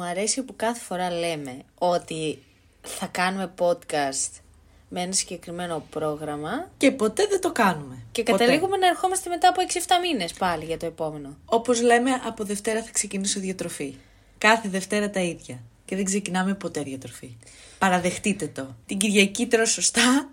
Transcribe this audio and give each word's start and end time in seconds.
μου 0.00 0.06
αρέσει 0.06 0.42
που 0.42 0.56
κάθε 0.56 0.80
φορά 0.80 1.10
λέμε 1.10 1.62
ότι 1.78 2.38
θα 2.80 3.06
κάνουμε 3.06 3.52
podcast 3.58 4.40
με 4.88 5.00
ένα 5.00 5.12
συγκεκριμένο 5.12 5.86
πρόγραμμα 5.90 6.70
Και 6.76 6.90
ποτέ 6.90 7.26
δεν 7.26 7.40
το 7.40 7.52
κάνουμε. 7.52 8.02
και 8.12 8.22
Ποτέ. 8.22 8.38
καταλήγουμε 8.44 8.76
να 8.76 8.86
ερχόμαστε 8.86 9.28
μετά 9.30 9.48
από 9.48 9.60
6-7 9.72 9.78
μήνες 10.02 10.32
πάλι 10.32 10.64
για 10.64 10.76
το 10.76 10.86
επόμενο. 10.86 11.36
Όπως 11.44 11.82
λέμε, 11.82 12.10
από 12.24 12.44
Δευτέρα 12.44 12.82
θα 12.82 12.90
ξεκινήσω 12.92 13.40
διατροφή. 13.40 13.94
Κάθε 14.38 14.68
Δευτέρα 14.68 15.10
τα 15.10 15.20
ίδια. 15.20 15.58
Και 15.84 15.96
δεν 15.96 16.04
ξεκινάμε 16.04 16.54
ποτέ 16.54 16.82
διατροφή. 16.82 17.36
Παραδεχτείτε 17.78 18.46
το. 18.46 18.74
Την 18.86 18.98
Κυριακή 18.98 19.46
τρως 19.46 19.70
σωστά. 19.70 20.30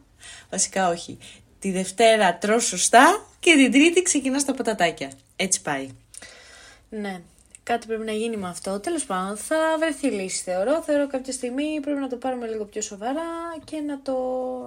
Βασικά 0.49 0.89
όχι. 0.89 1.17
Τη 1.59 1.71
Δευτέρα 1.71 2.37
τρως 2.37 2.65
σωστά 2.65 3.25
και 3.39 3.55
την 3.55 3.71
Τρίτη 3.71 4.01
ξεκινάς 4.01 4.45
τα 4.45 4.53
πατατάκια. 4.53 5.11
Έτσι 5.35 5.61
πάει. 5.61 5.89
Ναι. 6.89 7.21
Κάτι 7.67 7.87
πρέπει 7.87 8.03
να 8.05 8.11
γίνει 8.11 8.37
με 8.37 8.47
αυτό. 8.47 8.79
Τέλος 8.79 9.05
πάντων, 9.05 9.37
θα 9.37 9.55
βρεθεί 9.79 10.07
λύση 10.07 10.43
θεωρώ. 10.43 10.81
Θεωρώ 10.81 11.07
κάποια 11.07 11.33
στιγμή 11.33 11.79
πρέπει 11.81 11.99
να 11.99 12.07
το 12.07 12.15
πάρουμε 12.15 12.47
λίγο 12.47 12.65
πιο 12.65 12.81
σοβαρά 12.81 13.21
και 13.63 13.79
να 13.79 14.01
το 14.01 14.15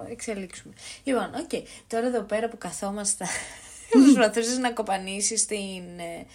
εξελίξουμε. 0.09 0.73
Λοιπόν, 1.03 1.31
οκ. 1.35 1.49
Τώρα 1.87 2.07
εδώ 2.07 2.21
πέρα 2.21 2.49
που 2.49 2.57
καθόμαστε, 2.57 3.25
προσπαθούσες 4.03 4.57
να 4.57 4.71
κοπανίσεις 4.71 5.45
την, 5.45 5.83
ε, 5.99 6.25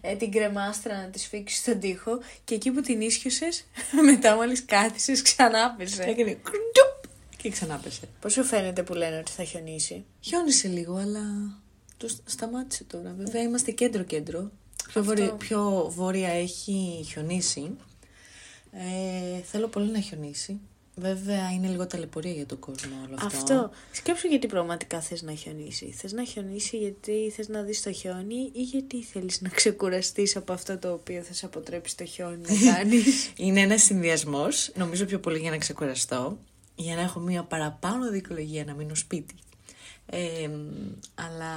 ε, 0.00 0.14
την 0.16 0.32
κρεμάστρα 0.32 0.96
να 0.96 1.08
τη 1.08 1.22
σφίξεις 1.22 1.56
στον 1.56 1.80
τοίχο 1.80 2.20
και 2.44 2.54
εκεί 2.54 2.70
που 2.70 2.80
την 2.80 3.00
ίσιωσες, 3.00 3.64
μετά 4.10 4.34
μόλις 4.34 4.64
κάθισες, 4.64 5.22
ξανάπεσε. 5.22 6.02
Έκανε 6.02 6.32
κρντουπ 6.32 7.12
και 7.36 7.50
ξανάπεσε. 7.50 8.08
Πώς 8.20 8.32
σου 8.32 8.44
φαίνεται 8.44 8.82
που 8.82 8.94
λένε 8.94 9.18
ότι 9.18 9.30
θα 9.30 9.44
χιονίσει; 9.44 10.04
Χιόνισε 10.20 10.68
λίγο, 10.68 10.94
αλλά 10.96 11.22
το 11.96 12.08
σ- 12.08 12.22
σταμάτησε 12.24 12.84
τώρα. 12.84 13.14
Βέβαια 13.18 13.42
είμαστε 13.42 13.70
κέντρο-κέντρο. 13.70 14.50
Πιο, 14.88 15.00
Αυτό. 15.00 15.02
βορει- 15.02 15.32
πιο 15.32 15.90
βόρεια 15.94 16.28
έχει 16.28 17.04
χιονίσει. 17.10 17.70
Ε, 18.72 19.40
θέλω 19.42 19.68
πολύ 19.68 19.90
να 19.90 20.00
χιονίσει. 20.00 20.60
Βέβαια 20.94 21.50
είναι 21.52 21.68
λίγο 21.68 21.86
ταλαιπωρία 21.86 22.32
για 22.32 22.46
τον 22.46 22.58
κόσμο 22.58 22.92
όλο 23.06 23.14
αυτό. 23.14 23.26
Αυτό. 23.26 23.70
Σκέψου 23.92 24.26
γιατί 24.26 24.46
πραγματικά 24.46 25.00
θες 25.00 25.22
να 25.22 25.32
χιονίσει. 25.34 25.92
Θες 25.96 26.12
να 26.12 26.24
χιονίσει 26.24 26.76
γιατί 26.76 27.32
θες 27.36 27.48
να 27.48 27.62
δεις 27.62 27.82
το 27.82 27.92
χιόνι 27.92 28.50
ή 28.52 28.62
γιατί 28.62 29.02
θέλεις 29.02 29.40
να 29.40 29.48
ξεκουραστείς 29.48 30.36
από 30.36 30.52
αυτό 30.52 30.78
το 30.78 30.92
οποίο 30.92 31.22
θα 31.22 31.32
σε 31.32 31.46
αποτρέψεις 31.46 31.94
το 31.96 32.04
χιόνι 32.04 32.36
να 32.48 32.54
κάνεις. 32.74 33.32
Είναι 33.36 33.60
ένας 33.60 33.82
συνδυασμός, 33.82 34.70
νομίζω 34.76 35.04
πιο 35.04 35.20
πολύ 35.20 35.38
για 35.38 35.50
να 35.50 35.58
ξεκουραστώ, 35.58 36.38
για 36.74 36.94
να 36.94 37.00
έχω 37.00 37.20
μία 37.20 37.42
παραπάνω 37.42 38.10
δικαιολογία 38.10 38.64
να 38.64 38.74
μείνω 38.74 38.94
σπίτι. 38.94 39.34
Ε, 40.14 40.50
αλλά 41.14 41.54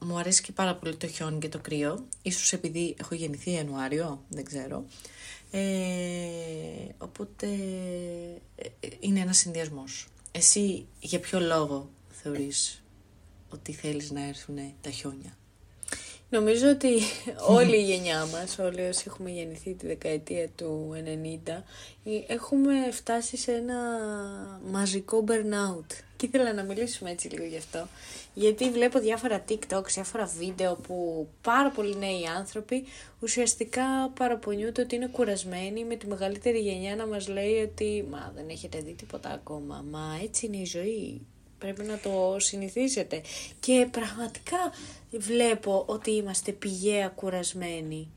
μου 0.00 0.18
αρέσει 0.18 0.42
και 0.42 0.52
πάρα 0.52 0.74
πολύ 0.74 0.96
το 0.96 1.06
χιόνι 1.06 1.38
και 1.38 1.48
το 1.48 1.58
κρύο. 1.58 2.06
Ίσως 2.22 2.52
επειδή 2.52 2.94
έχω 2.98 3.14
γεννηθεί 3.14 3.50
Ιανουάριο, 3.50 4.24
δεν 4.28 4.44
ξέρω. 4.44 4.84
Ε, 5.50 5.60
οπότε 6.98 7.46
ε, 8.56 8.68
ε, 8.80 8.88
είναι 9.00 9.20
ένας 9.20 9.36
συνδυασμός. 9.36 10.08
Εσύ 10.32 10.86
για 11.00 11.20
ποιο 11.20 11.40
λόγο 11.40 11.90
θεωρείς 12.08 12.82
ότι 13.48 13.72
θέλεις 13.72 14.10
να 14.10 14.26
έρθουν 14.26 14.56
τα 14.80 14.90
χιόνια; 14.90 15.36
Νομίζω 16.30 16.68
ότι 16.68 16.98
όλη 17.58 17.76
η 17.76 17.84
γενιά 17.84 18.26
μας, 18.26 18.58
όλοι 18.58 18.80
όσοι 18.80 19.04
έχουμε 19.06 19.30
γεννηθεί 19.30 19.74
τη 19.74 19.86
δεκαετία 19.86 20.48
του 20.56 20.90
90, 21.46 21.48
ε, 22.04 22.32
έχουμε 22.32 22.90
φτάσει 22.90 23.36
σε 23.36 23.52
ένα 23.52 23.78
μαζικό 24.64 25.24
burnout. 25.28 25.86
Και 26.16 26.26
ήθελα 26.26 26.52
να 26.52 26.62
μιλήσουμε 26.62 27.10
έτσι 27.10 27.28
λίγο 27.28 27.44
γι' 27.44 27.56
αυτό. 27.56 27.88
Γιατί 28.34 28.70
βλέπω 28.70 28.98
διάφορα 28.98 29.44
TikTok, 29.48 29.84
διάφορα 29.86 30.24
βίντεο 30.38 30.74
που 30.74 31.28
πάρα 31.42 31.70
πολλοί 31.70 31.96
νέοι 31.96 32.26
άνθρωποι 32.36 32.84
ουσιαστικά 33.20 34.10
παραπονιούνται 34.14 34.82
ότι 34.82 34.94
είναι 34.94 35.08
κουρασμένοι 35.12 35.84
με 35.84 35.96
τη 35.96 36.06
μεγαλύτερη 36.06 36.58
γενιά 36.58 36.96
να 36.96 37.06
μας 37.06 37.28
λέει 37.28 37.62
ότι 37.62 38.06
«Μα 38.10 38.32
δεν 38.36 38.48
έχετε 38.48 38.78
δει 38.78 38.92
τίποτα 38.92 39.30
ακόμα, 39.30 39.84
μα 39.90 40.20
έτσι 40.22 40.46
είναι 40.46 40.56
η 40.56 40.64
ζωή, 40.64 41.20
Πρέπει 41.60 41.82
να 41.82 41.98
το 41.98 42.36
συνηθίσετε. 42.38 43.22
Και 43.60 43.88
πραγματικά 43.90 44.72
βλέπω 45.10 45.84
ότι 45.86 46.10
είμαστε 46.10 46.52
πηγαία 46.52 47.08
κουρασμένοι. 47.08 48.08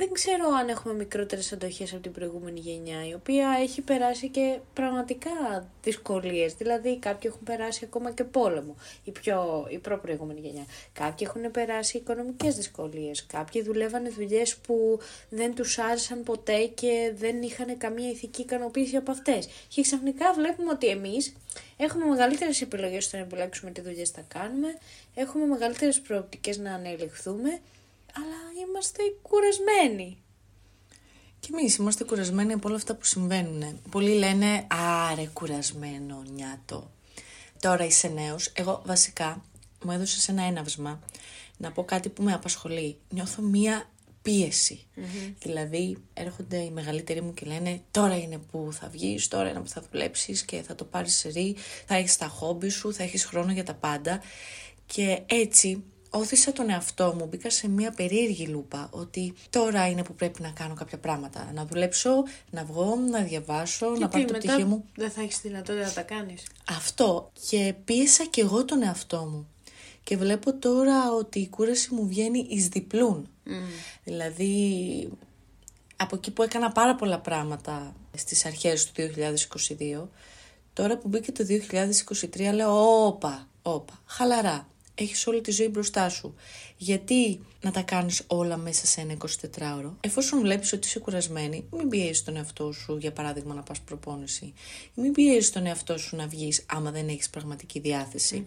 Δεν 0.00 0.12
ξέρω 0.12 0.44
αν 0.60 0.68
έχουμε 0.68 0.94
μικρότερες 0.94 1.52
αντοχές 1.52 1.92
από 1.92 2.02
την 2.02 2.12
προηγούμενη 2.12 2.60
γενιά, 2.60 3.08
η 3.08 3.14
οποία 3.14 3.56
έχει 3.60 3.80
περάσει 3.80 4.28
και 4.28 4.58
πραγματικά 4.74 5.30
δυσκολίες. 5.82 6.54
Δηλαδή 6.54 6.98
κάποιοι 6.98 7.30
έχουν 7.32 7.42
περάσει 7.44 7.80
ακόμα 7.84 8.12
και 8.12 8.24
πόλεμο, 8.24 8.76
η, 9.04 9.10
πιο, 9.10 9.66
η 9.70 9.78
προ-προηγούμενη 9.78 10.40
γενιά. 10.40 10.64
Κάποιοι 10.92 11.26
έχουν 11.30 11.50
περάσει 11.50 11.96
οικονομικές 11.96 12.56
δυσκολίες. 12.56 13.26
Κάποιοι 13.26 13.62
δουλεύανε 13.62 14.08
δουλειές 14.08 14.56
που 14.56 14.98
δεν 15.28 15.54
τους 15.54 15.78
άρεσαν 15.78 16.22
ποτέ 16.22 16.64
και 16.66 17.12
δεν 17.16 17.42
είχαν 17.42 17.78
καμία 17.78 18.10
ηθική 18.10 18.40
ικανοποίηση 18.40 18.96
από 18.96 19.10
αυτές. 19.10 19.48
Και 19.68 19.82
ξαφνικά 19.82 20.32
βλέπουμε 20.32 20.70
ότι 20.70 20.86
εμείς 20.86 21.32
έχουμε 21.76 22.04
μεγαλύτερες 22.04 22.60
επιλογές 22.60 23.04
στο 23.04 23.16
να 23.16 23.22
επιλέξουμε 23.22 23.70
τι 23.70 23.80
δουλειές 23.80 24.10
θα 24.10 24.24
κάνουμε, 24.28 24.78
έχουμε 25.14 25.46
μεγαλύτερες 25.46 26.00
προοπτικές 26.00 26.58
να 26.58 26.74
ανελιχθούμε, 26.74 27.60
αλλά 28.14 28.66
είμαστε 28.66 29.02
κουρασμένοι. 29.22 30.18
Και 31.40 31.48
εμείς 31.52 31.76
είμαστε 31.76 32.04
κουρασμένοι 32.04 32.52
από 32.52 32.68
όλα 32.68 32.76
αυτά 32.76 32.94
που 32.94 33.04
συμβαίνουν. 33.04 33.80
Πολλοί 33.90 34.14
λένε 34.14 34.66
Άρε, 35.10 35.26
κουρασμένο 35.32 36.22
νιάτο. 36.32 36.90
Τώρα 37.60 37.84
είσαι 37.84 38.08
νέος. 38.08 38.52
Εγώ 38.54 38.82
βασικά 38.86 39.44
μου 39.84 39.92
έδωσες 39.92 40.28
ένα 40.28 40.42
έναυσμα 40.42 41.00
να 41.56 41.72
πω 41.72 41.84
κάτι 41.84 42.08
που 42.08 42.22
με 42.22 42.32
απασχολεί. 42.32 42.96
Νιώθω 43.08 43.42
μία 43.42 43.90
πίεση. 44.22 44.86
Δηλαδή 45.38 45.96
έρχονται 46.14 46.56
οι 46.56 46.70
μεγαλύτεροι 46.70 47.20
μου 47.20 47.34
και 47.34 47.46
λένε 47.46 47.82
τώρα 47.90 48.16
είναι 48.16 48.38
που 48.38 48.68
θα 48.72 48.88
βγεις, 48.88 49.28
τώρα 49.28 49.48
είναι 49.48 49.60
που 49.60 49.68
θα 49.68 49.82
δουλέψεις 49.90 50.42
και 50.42 50.62
θα 50.62 50.74
το 50.74 50.84
πάρεις 50.84 51.16
σε 51.16 51.28
ρί, 51.28 51.56
θα 51.86 51.94
έχεις 51.94 52.16
τα 52.16 52.26
χόμπι 52.26 52.68
σου, 52.68 52.94
θα 52.94 53.02
έχεις 53.02 53.24
χρόνο 53.24 53.52
για 53.52 53.64
τα 53.64 53.74
πάντα. 53.74 54.22
Και 54.86 55.22
έτσι 55.26 55.84
όθησα 56.10 56.52
τον 56.52 56.70
εαυτό 56.70 57.14
μου, 57.18 57.26
μπήκα 57.26 57.50
σε 57.50 57.68
μια 57.68 57.90
περίεργη 57.90 58.46
λούπα 58.46 58.88
ότι 58.90 59.34
τώρα 59.50 59.88
είναι 59.88 60.02
που 60.02 60.14
πρέπει 60.14 60.42
να 60.42 60.50
κάνω 60.50 60.74
κάποια 60.74 60.98
πράγματα. 60.98 61.50
Να 61.54 61.66
δουλέψω, 61.66 62.10
να 62.50 62.64
βγω, 62.64 62.96
να 63.10 63.22
διαβάσω, 63.22 63.86
να 63.86 64.08
πάρω 64.08 64.24
το 64.24 64.32
μετά 64.32 64.46
πτυχίο 64.46 64.66
μου. 64.66 64.84
δεν 64.94 65.10
θα 65.10 65.20
έχεις 65.22 65.40
δυνατότητα 65.40 65.86
να 65.86 65.92
τα 65.92 66.02
κάνεις. 66.02 66.42
Αυτό 66.68 67.30
και 67.48 67.74
πίεσα 67.84 68.24
και 68.24 68.40
εγώ 68.40 68.64
τον 68.64 68.82
εαυτό 68.82 69.18
μου. 69.18 69.48
Και 70.02 70.16
βλέπω 70.16 70.54
τώρα 70.54 71.12
ότι 71.12 71.38
η 71.38 71.48
κούραση 71.48 71.94
μου 71.94 72.06
βγαίνει 72.06 72.46
εις 72.48 72.68
διπλούν. 72.68 73.28
Δηλαδή, 74.04 75.08
από 75.96 76.16
εκεί 76.16 76.30
που 76.30 76.42
έκανα 76.42 76.72
πάρα 76.72 76.94
πολλά 76.94 77.20
πράγματα 77.20 77.94
στις 78.16 78.44
αρχές 78.44 78.86
του 78.86 78.92
2022, 78.92 80.08
τώρα 80.72 80.98
που 80.98 81.08
μπήκε 81.08 81.32
το 81.32 81.44
2023 81.44 82.50
λέω 82.54 83.06
όπα, 83.06 83.48
όπα, 83.62 84.02
χαλαρά. 84.06 84.68
Έχεις 85.00 85.26
όλη 85.26 85.40
τη 85.40 85.50
ζωή 85.50 85.68
μπροστά 85.68 86.08
σου. 86.08 86.34
Γιατί 86.76 87.40
να 87.60 87.70
τα 87.70 87.82
κάνεις 87.82 88.22
όλα 88.26 88.56
μέσα 88.56 88.86
σε 88.86 89.00
ένα 89.00 89.16
24ωρο. 89.16 89.90
Εφόσον 90.00 90.40
βλέπεις 90.40 90.72
ότι 90.72 90.86
είσαι 90.86 90.98
κουρασμένη, 90.98 91.64
μην 91.70 91.88
πιέζεις 91.88 92.24
τον 92.24 92.36
εαυτό 92.36 92.72
σου, 92.72 92.96
για 92.96 93.12
παράδειγμα, 93.12 93.54
να 93.54 93.62
πας 93.62 93.80
προπόνηση. 93.80 94.52
Μην 94.94 95.12
πιέζεις 95.12 95.50
τον 95.50 95.66
εαυτό 95.66 95.98
σου 95.98 96.16
να 96.16 96.26
βγεις 96.26 96.64
άμα 96.66 96.90
δεν 96.90 97.08
έχεις 97.08 97.30
πραγματική 97.30 97.80
διάθεση. 97.80 98.46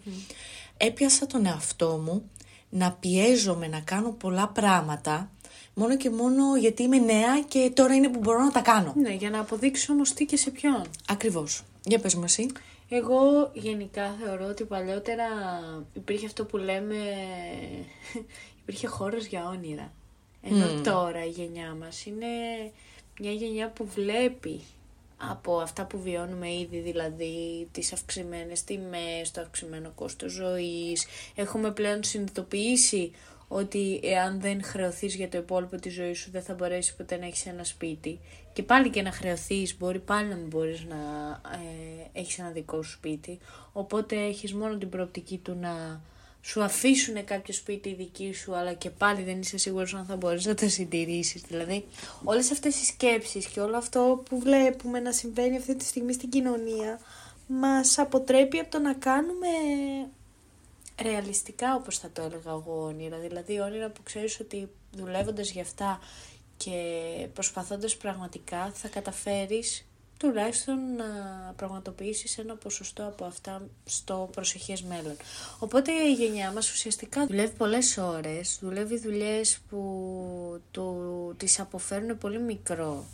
Έπιασα 0.78 1.28
τον 1.28 1.45
εαυτό 1.45 2.01
μου 2.03 2.29
να 2.69 2.91
πιέζομαι 2.91 3.68
να 3.68 3.79
κάνω 3.79 4.12
πολλά 4.12 4.47
πράγματα 4.47 5.31
μόνο 5.73 5.97
και 5.97 6.09
μόνο 6.09 6.57
γιατί 6.57 6.83
είμαι 6.83 6.97
νέα 6.97 7.41
και 7.47 7.72
τώρα 7.73 7.94
είναι 7.94 8.09
που 8.09 8.19
μπορώ 8.19 8.44
να 8.44 8.51
τα 8.51 8.62
κάνω. 8.62 8.94
Ναι, 8.97 9.13
για 9.13 9.29
να 9.29 9.39
αποδείξεις 9.39 9.89
όμως 9.89 10.13
τι 10.13 10.25
και 10.25 10.38
σε 10.38 10.50
ποιον. 10.50 10.83
Ακριβώς. 11.07 11.63
Για 11.85 12.00
πες 12.00 12.16
μου 12.16 12.23
εσύ. 12.23 12.47
Εγώ 12.94 13.52
γενικά 13.53 14.16
θεωρώ 14.24 14.46
ότι 14.46 14.63
παλιότερα 14.63 15.25
υπήρχε 15.94 16.25
αυτό 16.25 16.46
που 16.46 16.57
λέμε, 16.57 16.96
υπήρχε 18.62 18.88
χώρος 18.88 19.25
για 19.25 19.47
όνειρα. 19.47 19.94
Ενώ 20.41 20.81
τώρα 20.84 21.25
η 21.25 21.30
γενιά 21.30 21.75
μας 21.80 22.06
είναι 22.06 22.28
μια 23.19 23.31
γενιά 23.31 23.69
που 23.69 23.85
βλέπει 23.85 24.62
από 25.18 25.57
αυτά 25.60 25.86
που 25.86 26.01
βιώνουμε 26.01 26.54
ήδη, 26.54 26.80
δηλαδή 26.80 27.68
τις 27.71 27.94
αυξημένες 27.94 28.63
τιμές, 28.63 29.31
το 29.31 29.42
αυξημένο 29.42 29.92
κόστος 29.95 30.31
ζωής. 30.31 31.06
Έχουμε 31.36 31.71
πλέον 31.71 32.04
συνειδητοποιήσει 32.04 33.12
ότι 33.53 34.00
εάν 34.03 34.42
δεν 34.42 34.63
χρεωθείς 34.63 35.15
για 35.15 35.30
το 35.30 35.38
υπόλοιπο 35.38 35.75
της 35.75 35.94
ζωής 35.94 36.19
σου 36.19 36.31
δεν 36.31 36.42
θα 36.42 36.53
μπορέσεις 36.53 36.94
ποτέ 36.94 37.18
να 37.18 37.25
έχεις 37.25 37.45
ένα 37.45 37.63
σπίτι. 37.63 38.19
Και 38.53 38.63
πάλι 38.63 38.89
και 38.89 39.01
να 39.01 39.12
χρεωθείς 39.12 39.77
μπορεί 39.77 40.00
πάλι 40.00 40.27
να 40.27 40.36
μην 40.36 40.48
μπορείς 40.48 40.86
να 40.89 40.95
ε, 41.51 42.19
έχεις 42.19 42.39
ένα 42.39 42.50
δικό 42.50 42.81
σου 42.81 42.92
σπίτι. 42.92 43.39
Οπότε 43.74 44.15
έχεις 44.15 44.53
μόνο 44.53 44.77
την 44.77 44.89
προοπτική 44.89 45.38
του 45.38 45.57
να 45.59 46.01
σου 46.42 46.63
αφήσουν 46.63 47.24
κάποιο 47.24 47.53
σπίτι 47.53 47.94
δική 47.94 48.33
σου, 48.33 48.56
αλλά 48.56 48.74
και 48.74 48.89
πάλι 48.89 49.24
δεν 49.24 49.39
είσαι 49.39 49.57
σίγουρος 49.57 49.94
αν 49.94 50.06
θα 50.06 50.15
μπορείς 50.15 50.45
να 50.45 50.54
τα 50.54 50.69
συντηρήσεις. 50.69 51.42
Δηλαδή, 51.42 51.86
όλες 52.24 52.51
αυτές 52.51 52.81
οι 52.81 52.86
σκέψεις 52.86 53.45
και 53.45 53.59
όλο 53.59 53.77
αυτό 53.77 54.24
που 54.30 54.39
βλέπουμε 54.39 55.00
να 55.00 55.12
συμβαίνει 55.12 55.57
αυτή 55.57 55.75
τη 55.75 55.86
στιγμή 55.86 56.13
στην 56.13 56.30
κοινωνία, 56.30 57.00
μας 57.47 57.97
αποτρέπει 57.97 58.57
από 58.59 58.71
το 58.71 58.80
να 58.80 58.94
κάνουμε 58.94 59.47
ρεαλιστικά, 61.01 61.75
όπως 61.75 61.98
θα 61.98 62.09
το 62.12 62.21
έλεγα 62.21 62.51
εγώ, 62.51 62.83
όνειρα. 62.83 63.18
Δηλαδή, 63.18 63.59
όνειρα 63.59 63.89
που 63.89 64.03
ξέρεις 64.03 64.39
ότι 64.39 64.69
δουλεύοντας 64.92 65.51
για 65.51 65.62
αυτά 65.62 66.00
και 66.57 66.74
προσπαθώντας 67.33 67.98
πραγματικά 67.98 68.71
θα 68.74 68.88
καταφέρεις 68.88 69.86
τουλάχιστον 70.21 70.95
να 70.95 71.06
πραγματοποιήσεις 71.56 72.38
ένα 72.38 72.56
ποσοστό 72.56 73.06
από 73.06 73.25
αυτά 73.25 73.68
στο 73.86 74.30
προσεχές 74.31 74.81
μέλλον. 74.81 75.15
Οπότε 75.59 75.92
η 75.92 76.13
γενιά 76.13 76.51
μας 76.51 76.71
ουσιαστικά 76.71 77.25
δουλεύει 77.25 77.56
πολλές 77.57 77.97
ώρες, 77.97 78.57
δουλεύει 78.62 78.97
δουλειές 78.97 79.59
που 79.69 80.62
του, 80.71 81.33
τις 81.38 81.59
αποφέρουν 81.59 82.18
πολύ 82.18 82.39
μικρό 82.39 83.06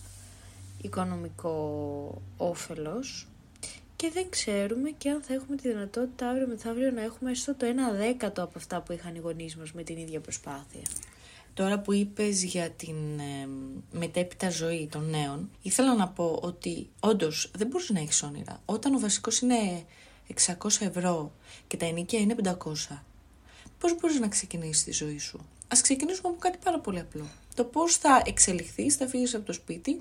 οικονομικό 0.82 2.22
όφελος 2.38 3.28
και 3.98 4.12
δεν 4.14 4.30
ξέρουμε 4.30 4.90
και 4.90 5.10
αν 5.10 5.22
θα 5.22 5.34
έχουμε 5.34 5.56
τη 5.56 5.68
δυνατότητα 5.68 6.30
αύριο 6.30 6.48
μεθαύριο 6.48 6.92
να 6.92 7.02
έχουμε 7.02 7.32
έστω 7.32 7.56
το 7.56 7.66
1 7.94 7.96
δέκατο 7.96 8.44
από 8.44 8.54
αυτά 8.56 8.82
που 8.82 8.92
είχαν 8.92 9.16
οι 9.16 9.20
γονείς 9.20 9.56
μας 9.56 9.72
με 9.74 9.84
την 9.84 9.98
ίδια 9.98 10.20
προσπάθεια. 10.20 10.82
Τώρα 11.54 11.80
που 11.80 11.94
είπες 11.94 12.44
για 12.44 12.70
την 12.70 13.20
ε, 13.20 13.48
μετέπειτα 13.92 14.50
ζωή 14.50 14.88
των 14.92 15.10
νέων, 15.10 15.50
ήθελα 15.62 15.96
να 15.96 16.08
πω 16.08 16.40
ότι 16.42 16.90
όντως 17.00 17.52
δεν 17.56 17.68
μπορείς 17.68 17.90
να 17.90 18.00
έχεις 18.00 18.24
όνειρα. 18.24 18.62
Όταν 18.66 18.96
ο 18.96 19.00
βασικός 19.00 19.40
είναι 19.40 19.86
600 20.48 20.56
ευρώ 20.80 21.32
και 21.68 21.78
τα 21.78 21.86
ενίκια 21.86 22.20
είναι 22.20 22.36
500, 22.44 22.54
πώς 23.80 23.96
μπορείς 24.00 24.20
να 24.20 24.28
ξεκινήσεις 24.28 24.84
τη 24.84 24.92
ζωή 24.92 25.20
σου; 25.20 25.46
Ας 25.68 25.82
ξεκινήσουμε 25.82 26.28
από 26.28 26.38
κάτι 26.40 26.58
πάρα 26.64 26.80
πολύ 26.80 27.00
απλό. 27.00 27.28
Το 27.56 27.64
πώς 27.64 27.96
θα 27.96 28.22
εξελιχθείς, 28.26 28.96
θα 28.96 29.08
φύγεις 29.08 29.36
από 29.36 29.46
το 29.46 29.54
σπιτι 29.54 30.00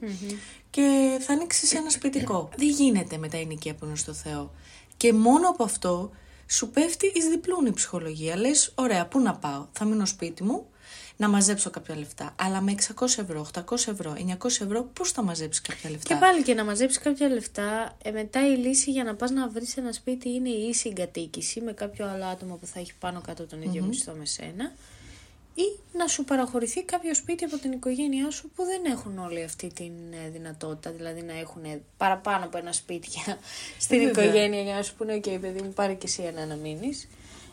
και 0.70 1.16
θα 1.20 1.32
ανοίξεις 1.32 1.74
ένα 1.74 1.90
σπιτικό. 1.90 2.48
Δεν 2.56 2.68
γίνεται 2.68 3.18
με 3.18 3.28
τα 3.28 3.36
ενίκια 3.36 3.74
που 3.74 3.84
είναι 3.84 3.96
στο 3.96 4.12
Θεό. 4.12 4.50
Και 4.96 5.12
μόνο 5.12 5.48
από 5.48 5.64
αυτό 5.64 6.10
σου 6.46 6.70
πέφτει 6.70 7.12
εις 7.14 7.24
διπλούν 7.28 7.66
η 7.66 7.72
ψυχολογία. 7.72 8.36
Λες, 8.36 8.72
ωραία, 8.74 9.06
πού 9.06 9.20
να 9.20 9.34
πάω, 9.34 9.66
θα 9.72 9.84
μείνω 9.84 10.06
σπίτι 10.06 10.42
μου, 10.42 10.66
να 11.16 11.28
μαζέψω 11.28 11.70
κάποια 11.70 11.96
λεφτά. 11.96 12.34
Αλλά 12.40 12.60
με 12.60 12.74
600 12.94 13.04
ευρώ, 13.18 13.46
800 13.54 13.88
ευρώ, 13.88 14.16
900 14.16 14.46
ευρώ, 14.46 14.82
πώς 14.92 15.12
θα 15.12 15.22
μαζέψεις 15.22 15.62
κάποια 15.62 15.90
λεφτά; 15.90 16.14
Και 16.14 16.20
πάλι 16.20 16.42
και 16.42 16.54
να 16.54 16.64
μαζέψεις 16.64 17.02
κάποια 17.02 17.28
λεφτά, 17.28 17.96
ε, 18.02 18.10
μετά 18.10 18.46
η 18.46 18.56
λύση 18.56 18.90
για 18.90 19.04
να 19.04 19.14
πας 19.14 19.30
να 19.30 19.48
βρεις 19.48 19.76
ένα 19.76 19.92
σπίτι 19.92 20.28
είναι 20.28 20.48
η 20.48 20.68
ίση 20.68 20.88
εγκατοίκηση 20.88 21.60
με 21.60 21.72
κάποιο 21.72 22.06
άλλο 22.08 22.24
άτομο 22.24 22.54
που 22.54 22.66
θα 22.66 22.80
έχει 22.80 22.94
πάνω 22.94 23.20
κάτω 23.20 23.46
τον 23.46 23.62
ίδιο 23.62 23.84
μισθό 23.84 24.12
με 24.12 24.24
σένα. 24.24 24.72
Ή 25.58 25.78
να 25.92 26.06
σου 26.06 26.24
παραχωρηθεί 26.24 26.82
κάποιο 26.82 27.14
σπίτι 27.14 27.44
από 27.44 27.58
την 27.58 27.72
οικογένειά 27.72 28.30
σου 28.30 28.50
που 28.56 28.64
δεν 28.64 28.92
έχουν 28.92 29.18
όλη 29.18 29.42
αυτή 29.42 29.72
τη 29.74 29.84
ε, 29.84 30.30
δυνατότητα, 30.30 30.90
δηλαδή 30.90 31.22
να 31.22 31.38
έχουν 31.38 31.62
παραπάνω 31.96 32.44
από 32.44 32.58
ένα 32.58 32.72
σπίτι 32.72 33.08
στην 33.78 34.08
οικογένεια 34.08 34.62
για 34.62 34.74
να 34.74 34.82
σου 34.82 34.94
πούνε: 34.94 35.16
OK, 35.16 35.38
παιδί 35.40 35.62
μου, 35.62 35.72
πάρε 35.72 35.94
και 35.94 36.06
εσύ 36.06 36.22
ένα 36.22 36.46
να 36.46 36.54
μείνεις. 36.54 37.08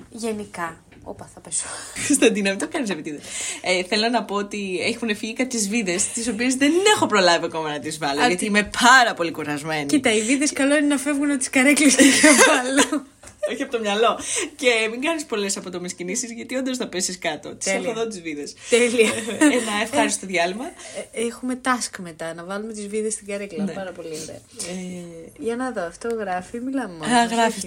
Γενικά, 0.09 0.83
Όπα, 1.03 1.29
θα 1.33 1.39
πέσω. 1.39 1.65
Κωνσταντίνα, 2.07 2.49
μην 2.49 2.59
το 2.59 2.67
κάνεις 2.67 2.89
επιτίδε. 2.89 3.19
Ε, 3.61 3.83
θέλω 3.83 4.09
να 4.09 4.23
πω 4.23 4.35
ότι 4.35 4.79
έχουν 4.83 5.15
φύγει 5.15 5.33
κάποιε 5.33 5.59
βίδες, 5.59 6.07
τις 6.07 6.27
οποίες 6.27 6.55
δεν 6.55 6.71
έχω 6.95 7.05
προλάβει 7.05 7.45
ακόμα 7.45 7.69
να 7.69 7.79
τις 7.79 7.97
βάλω. 7.97 8.27
γιατί 8.27 8.45
είμαι 8.45 8.69
πάρα 8.81 9.13
πολύ 9.13 9.31
κουρασμένη. 9.31 9.85
Κοίτα, 9.85 10.13
οι 10.13 10.21
βίδες 10.21 10.53
καλό 10.53 10.77
είναι 10.77 10.87
να 10.87 10.97
φεύγουν 10.97 11.29
από 11.29 11.39
τις 11.39 11.49
καρέκλες 11.49 11.95
και 11.95 12.03
να 12.03 12.31
βάλω. 12.53 13.05
Όχι 13.51 13.63
από 13.63 13.71
το 13.71 13.79
μυαλό. 13.79 14.19
Και 14.55 14.87
μην 14.91 15.01
κάνεις 15.01 15.25
πολλές 15.25 15.57
απότομε 15.57 15.87
κινήσεις, 15.87 16.31
γιατί 16.31 16.55
όντως 16.55 16.77
θα 16.77 16.87
πέσεις 16.87 17.17
κάτω. 17.19 17.55
Τις 17.55 17.67
έχω 17.67 17.89
εδώ 17.89 18.07
τις 18.07 18.21
βίδες. 18.21 18.53
Τέλεια. 18.69 19.11
Ένα 19.39 19.81
ευχάριστο 19.81 20.25
διάλειμμα. 20.25 20.65
Ε, 21.11 21.25
έχουμε 21.25 21.61
task 21.63 21.99
μετά, 21.99 22.33
να 22.33 22.43
βάλουμε 22.43 22.73
τις 22.73 22.87
βίδες 22.87 23.13
στην 23.13 23.27
καρέκλα. 23.27 23.63
Ναι. 23.63 23.73
Πάρα 23.73 23.91
πολύ 23.91 24.07
ωραία. 24.21 24.35
Ε... 24.35 25.31
Για 25.39 25.55
να 25.55 25.71
δω, 25.71 25.81
αυτό 25.81 26.07
γράφει, 26.07 26.59
μιλάμε 26.59 26.93
μόνο. 26.93 27.15
Α, 27.15 27.25
γράφει. 27.25 27.61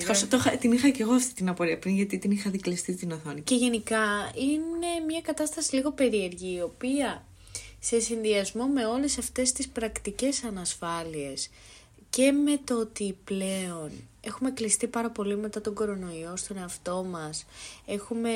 Την 0.59 0.73
είχα 0.73 0.89
και 0.89 1.03
εγώ 1.03 1.13
αυτή 1.13 1.35
την 1.35 1.49
απορία 1.49 1.79
πριν, 1.79 1.95
γιατί 1.95 2.19
την 2.19 2.31
είχα 2.31 2.51
δικλειστεί 2.51 2.95
την 2.95 3.13
οθόνη. 3.13 3.41
Και 3.41 3.55
γενικά 3.55 4.33
είναι 4.35 5.05
μια 5.07 5.21
κατάσταση 5.21 5.75
λίγο 5.75 5.93
περίεργη, 5.93 6.57
η 6.57 6.61
οποία 6.61 7.25
σε 7.81 8.01
συνδυασμό 8.01 8.67
με 8.67 8.87
όλες 8.87 9.19
αυτές 9.19 9.53
τις 9.53 9.69
πρακτικές 9.69 10.45
ανασφάλειες 10.45 11.51
και 12.11 12.33
με 12.33 12.61
το 12.65 12.81
ότι 12.81 13.17
πλέον 13.25 13.91
έχουμε 14.21 14.51
κλειστεί 14.51 14.87
πάρα 14.87 15.11
πολύ 15.11 15.37
μετά 15.37 15.61
τον 15.61 15.75
κορονοϊό 15.75 16.37
στον 16.37 16.57
εαυτό 16.57 17.07
μας. 17.11 17.47
Έχουμε 17.87 18.31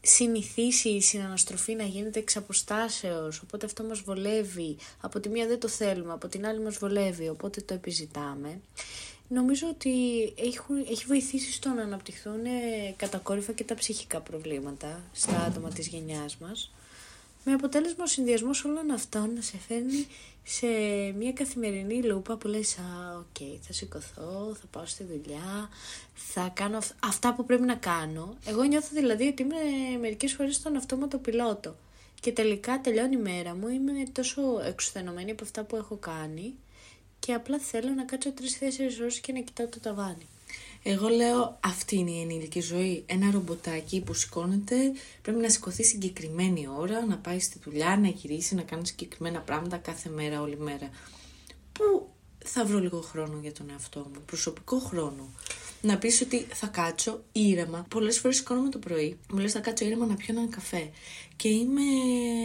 συνηθίσει 0.00 0.88
η 0.88 1.00
συναναστροφή 1.00 1.74
να 1.74 1.84
γίνεται 1.84 2.18
εξ 2.18 2.36
αποστάσεως, 2.36 3.40
οπότε 3.40 3.66
αυτό 3.66 3.84
μας 3.84 4.00
βολεύει. 4.00 4.76
Από 5.00 5.20
τη 5.20 5.28
μία 5.28 5.46
δεν 5.46 5.60
το 5.60 5.68
θέλουμε, 5.68 6.12
από 6.12 6.28
την 6.28 6.46
άλλη 6.46 6.60
μας 6.60 6.76
βολεύει, 6.76 7.28
οπότε 7.28 7.60
το 7.60 7.74
επιζητάμε. 7.74 8.60
Νομίζω 9.28 9.68
ότι 9.68 9.92
έχουν, 10.36 10.76
έχει 10.90 11.04
βοηθήσει 11.06 11.52
στο 11.52 11.68
να 11.68 11.82
αναπτυχθούν 11.82 12.40
κατακόρυφα 12.96 13.52
και 13.52 13.64
τα 13.64 13.74
ψυχικά 13.74 14.20
προβλήματα 14.20 15.02
στα 15.12 15.40
άτομα 15.40 15.68
της 15.68 15.86
γενιάς 15.86 16.36
μας. 16.36 16.72
Με 17.44 17.52
αποτέλεσμα 17.52 18.04
ο 18.04 18.06
συνδυασμός 18.06 18.64
όλων 18.64 18.90
αυτών 18.90 19.34
να 19.34 19.40
σε 19.40 19.58
φέρνει 19.68 20.06
σε 20.44 20.66
μια 21.18 21.32
καθημερινή 21.32 22.02
λούπα 22.02 22.36
που 22.36 22.48
λες 22.48 22.78
«Α, 22.78 23.16
οκ, 23.18 23.60
θα 23.60 23.72
σηκωθώ, 23.72 24.56
θα 24.60 24.66
πάω 24.70 24.86
στη 24.86 25.04
δουλειά, 25.04 25.68
θα 26.14 26.50
κάνω 26.54 26.78
αυτά 27.00 27.34
που 27.34 27.44
πρέπει 27.44 27.62
να 27.62 27.74
κάνω». 27.74 28.36
Εγώ 28.46 28.62
νιώθω 28.62 28.88
δηλαδή 28.92 29.26
ότι 29.26 29.42
είμαι 29.42 29.56
μερικές 30.00 30.32
φορές 30.32 30.54
στον 30.54 30.76
αυτόματο 30.76 31.18
πιλότο 31.18 31.76
και 32.20 32.32
τελικά 32.32 32.80
τελειώνει 32.80 33.16
η 33.16 33.20
μέρα 33.20 33.54
μου, 33.54 33.68
είμαι 33.68 33.92
τόσο 34.12 34.42
εξουθενωμένη 34.66 35.30
από 35.30 35.44
αυτά 35.44 35.64
που 35.64 35.76
έχω 35.76 35.96
κάνει 35.96 36.54
και 37.18 37.32
απλά 37.32 37.58
θέλω 37.58 37.90
να 37.90 38.04
κάτσω 38.04 38.32
τρεις-τέσσερις 38.32 39.00
ώρες 39.00 39.20
και 39.20 39.32
να 39.32 39.40
κοιτάω 39.40 39.66
το 39.66 39.80
ταβάνι. 39.80 40.26
Εγώ 40.82 41.08
λέω 41.08 41.58
αυτή 41.60 41.96
είναι 41.96 42.10
η 42.10 42.20
ενήλικη 42.20 42.60
ζωή. 42.60 43.02
Ένα 43.06 43.30
ρομποτάκι 43.30 44.00
που 44.00 44.14
σηκώνεται 44.14 44.76
πρέπει 45.22 45.38
να 45.40 45.48
σηκωθεί 45.48 45.84
συγκεκριμένη 45.84 46.68
ώρα, 46.78 47.06
να 47.06 47.16
πάει 47.16 47.40
στη 47.40 47.58
δουλειά, 47.64 47.98
να 48.02 48.08
γυρίσει, 48.08 48.54
να 48.54 48.62
κάνει 48.62 48.86
συγκεκριμένα 48.86 49.40
πράγματα 49.40 49.76
κάθε 49.76 50.08
μέρα, 50.08 50.40
όλη 50.40 50.58
μέρα. 50.58 50.90
Πού 51.72 52.08
θα 52.44 52.64
βρω 52.64 52.78
λίγο 52.78 53.00
χρόνο 53.00 53.38
για 53.42 53.52
τον 53.52 53.70
εαυτό 53.70 54.00
μου, 54.00 54.22
προσωπικό 54.26 54.78
χρόνο; 54.78 55.28
Να 55.80 55.98
πεις 55.98 56.20
ότι 56.20 56.46
θα 56.52 56.66
κάτσω 56.66 57.22
ήρεμα. 57.32 57.86
Πολλές 57.88 58.18
φορές 58.18 58.36
σηκώνομαι 58.36 58.68
το 58.68 58.78
πρωί, 58.78 59.18
μου 59.32 59.38
λες 59.38 59.52
θα 59.52 59.60
κάτσω 59.60 59.84
ήρεμα 59.84 60.06
να 60.06 60.14
πιω 60.14 60.34
έναν 60.36 60.50
καφέ 60.50 60.90
και 61.36 61.48
είμαι 61.48 61.82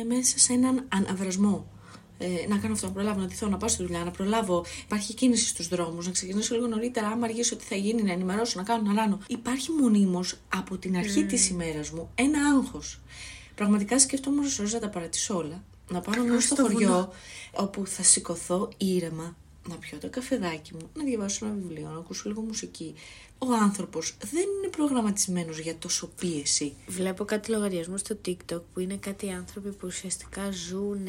μέσα 0.07 0.39
σε 0.39 0.53
έναν 0.53 0.85
αναβρασμό 0.89 1.76
ε, 2.17 2.47
να 2.47 2.57
κάνω 2.57 2.73
αυτό, 2.73 2.87
να 2.87 2.93
προλάβω, 2.93 3.19
να 3.19 3.25
ντυθώ, 3.25 3.47
να 3.47 3.57
πάω 3.57 3.69
στη 3.69 3.83
δουλειά, 3.83 4.03
να 4.03 4.11
προλάβω. 4.11 4.65
Υπάρχει 4.85 5.13
κίνηση 5.13 5.47
στους 5.47 5.67
δρόμους, 5.67 6.05
να 6.05 6.11
ξεκινήσω 6.11 6.55
λίγο 6.55 6.67
νωρίτερα. 6.67 7.07
Άμα 7.07 7.25
αργήσω 7.25 7.55
τι 7.55 7.63
θα 7.63 7.75
γίνει, 7.75 8.03
να 8.03 8.11
ενημερώσω, 8.11 8.59
να 8.59 8.65
κάνω, 8.65 8.81
να 8.81 8.93
ράνω. 8.93 9.19
Υπάρχει 9.27 9.71
μονίμως 9.71 10.35
από 10.55 10.77
την 10.77 10.97
αρχή 10.97 11.23
mm. 11.25 11.27
της 11.27 11.49
ημέρας 11.49 11.89
μου 11.89 12.09
ένα 12.15 12.39
άγχος. 12.39 12.99
Πραγματικά 13.55 13.99
σκέφτομαι 13.99 14.41
ώρες 14.59 14.73
να 14.73 14.79
τα 14.79 14.89
παρατήσω 14.89 15.37
όλα. 15.37 15.63
Να 15.89 16.01
πάω 16.01 16.23
να 16.23 16.39
στο 16.39 16.55
χωριό, 16.55 17.13
όπου 17.51 17.87
θα 17.87 18.03
σηκωθώ 18.03 18.69
ήρεμα, 18.77 19.35
να 19.69 19.75
πιω 19.75 19.97
το 19.97 20.09
καφεδάκι 20.09 20.73
μου, 20.73 20.89
να 20.93 21.03
διαβάσω 21.03 21.45
ένα 21.45 21.55
βιβλίο, 21.55 21.89
να 21.93 21.97
ακούσω 21.97 22.29
λίγο 22.29 22.41
μουσική. 22.41 22.93
Ο 23.37 23.53
άνθρωπος 23.61 24.17
δεν 24.31 24.41
είναι 24.41 24.67
προγραμματισμένος 24.71 25.59
για 25.59 25.77
τόσο 25.77 26.07
πίεση. 26.19 26.73
Βλέπω 26.87 27.25
κάτι 27.25 27.51
λογαριασμό 27.51 27.97
στο 27.97 28.17
TikTok 28.25 28.61
που 28.73 28.79
είναι 28.79 28.95
κάτι 28.95 29.31
άνθρωποι 29.31 29.69
που 29.69 29.87
ουσιαστικά 29.87 30.51
ζουν 30.51 31.07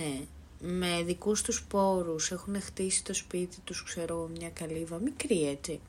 με 0.60 1.02
δικούς 1.02 1.42
τους 1.42 1.64
πόρους 1.64 2.30
έχουν 2.30 2.60
χτίσει 2.60 3.04
το 3.04 3.14
σπίτι 3.14 3.60
τους, 3.64 3.82
ξέρω, 3.82 4.30
μια 4.38 4.50
καλύβα, 4.50 4.98
μικρή 4.98 5.48
έτσι, 5.48 5.80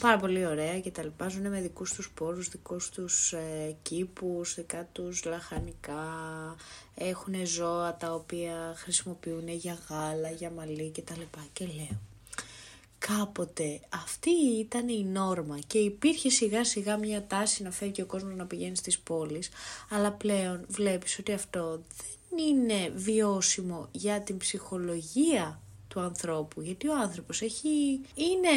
πάρα 0.00 0.18
πολύ 0.18 0.46
ωραία 0.46 0.80
και 0.80 0.90
τα 0.90 1.02
λοιπά, 1.02 1.28
ζουν 1.28 1.48
με 1.48 1.60
δικούς 1.60 1.92
τους 1.92 2.10
πόρους, 2.10 2.48
δικούς 2.48 2.88
τους 2.90 3.32
ε, 3.32 3.76
κήπους, 3.82 4.54
δικά 4.54 4.88
τους 4.92 5.24
λαχανικά, 5.24 6.04
έχουν 6.94 7.46
ζώα 7.46 7.96
τα 7.96 8.14
οποία 8.14 8.74
χρησιμοποιούν 8.76 9.48
για 9.48 9.78
γάλα, 9.88 10.30
για 10.30 10.50
μαλλί 10.50 10.90
και 10.90 11.02
τα 11.02 11.14
λοιπά 11.18 11.46
και 11.52 11.66
λέω. 11.66 12.00
Κάποτε 12.98 13.80
αυτή 13.88 14.30
ήταν 14.58 14.88
η 14.88 15.04
νόρμα 15.04 15.58
και 15.66 15.78
υπήρχε 15.78 16.30
σιγά 16.30 16.64
σιγά 16.64 16.96
μια 16.96 17.26
τάση 17.26 17.62
να 17.62 17.70
φεύγει 17.70 18.02
ο 18.02 18.06
κόσμος 18.06 18.34
να 18.34 18.46
πηγαίνει 18.46 18.76
στις 18.76 18.98
πόλεις, 18.98 19.48
αλλά 19.90 20.12
πλέον 20.12 20.64
βλέπεις 20.68 21.18
ότι 21.18 21.32
αυτό 21.32 21.70
δεν 21.70 22.15
είναι 22.36 22.92
βιώσιμο 22.94 23.88
για 23.92 24.20
την 24.20 24.36
ψυχολογία 24.36 25.60
του 25.88 26.00
ανθρώπου, 26.00 26.60
γιατί 26.60 26.88
ο 26.88 26.98
άνθρωπος 26.98 27.42
έχει, 27.42 28.00
είναι, 28.14 28.50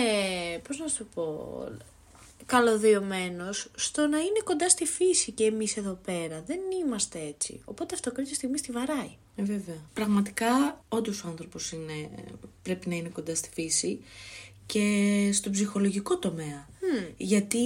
πώς 0.68 0.78
να 0.78 0.88
σου 0.88 1.08
πω, 1.14 1.64
καλωδιωμένος 2.46 3.72
στο 3.76 4.08
να 4.08 4.18
είναι 4.18 4.40
κοντά 4.44 4.70
στη 4.70 4.86
φύση 4.86 5.32
και 5.32 5.44
εμείς 5.44 5.78
εδώ 5.78 6.00
πέρα. 6.06 6.44
Δεν 6.46 6.60
είμαστε 6.82 7.20
έτσι. 7.20 7.62
Οπότε 7.66 7.96
αυτό 7.96 8.12
κάποια 8.12 8.36
στιγμή 8.36 8.58
στη 8.58 8.72
βαράει. 8.72 9.12
Ε, 9.36 9.44
βέβαια. 9.44 9.82
Πραγματικά, 9.94 10.84
όντως 10.90 11.24
ο 11.24 11.28
άνθρωπος 11.28 11.72
είναι, 11.72 12.10
πρέπει 12.62 12.90
να 12.90 12.96
είναι 12.96 13.10
κοντά 13.10 13.36
στη 13.36 13.50
φύση 13.54 14.00
και 14.66 15.30
στο 15.34 15.50
ψυχολογικό 15.50 16.18
τομέα. 16.18 16.68
Γιατί, 17.18 17.58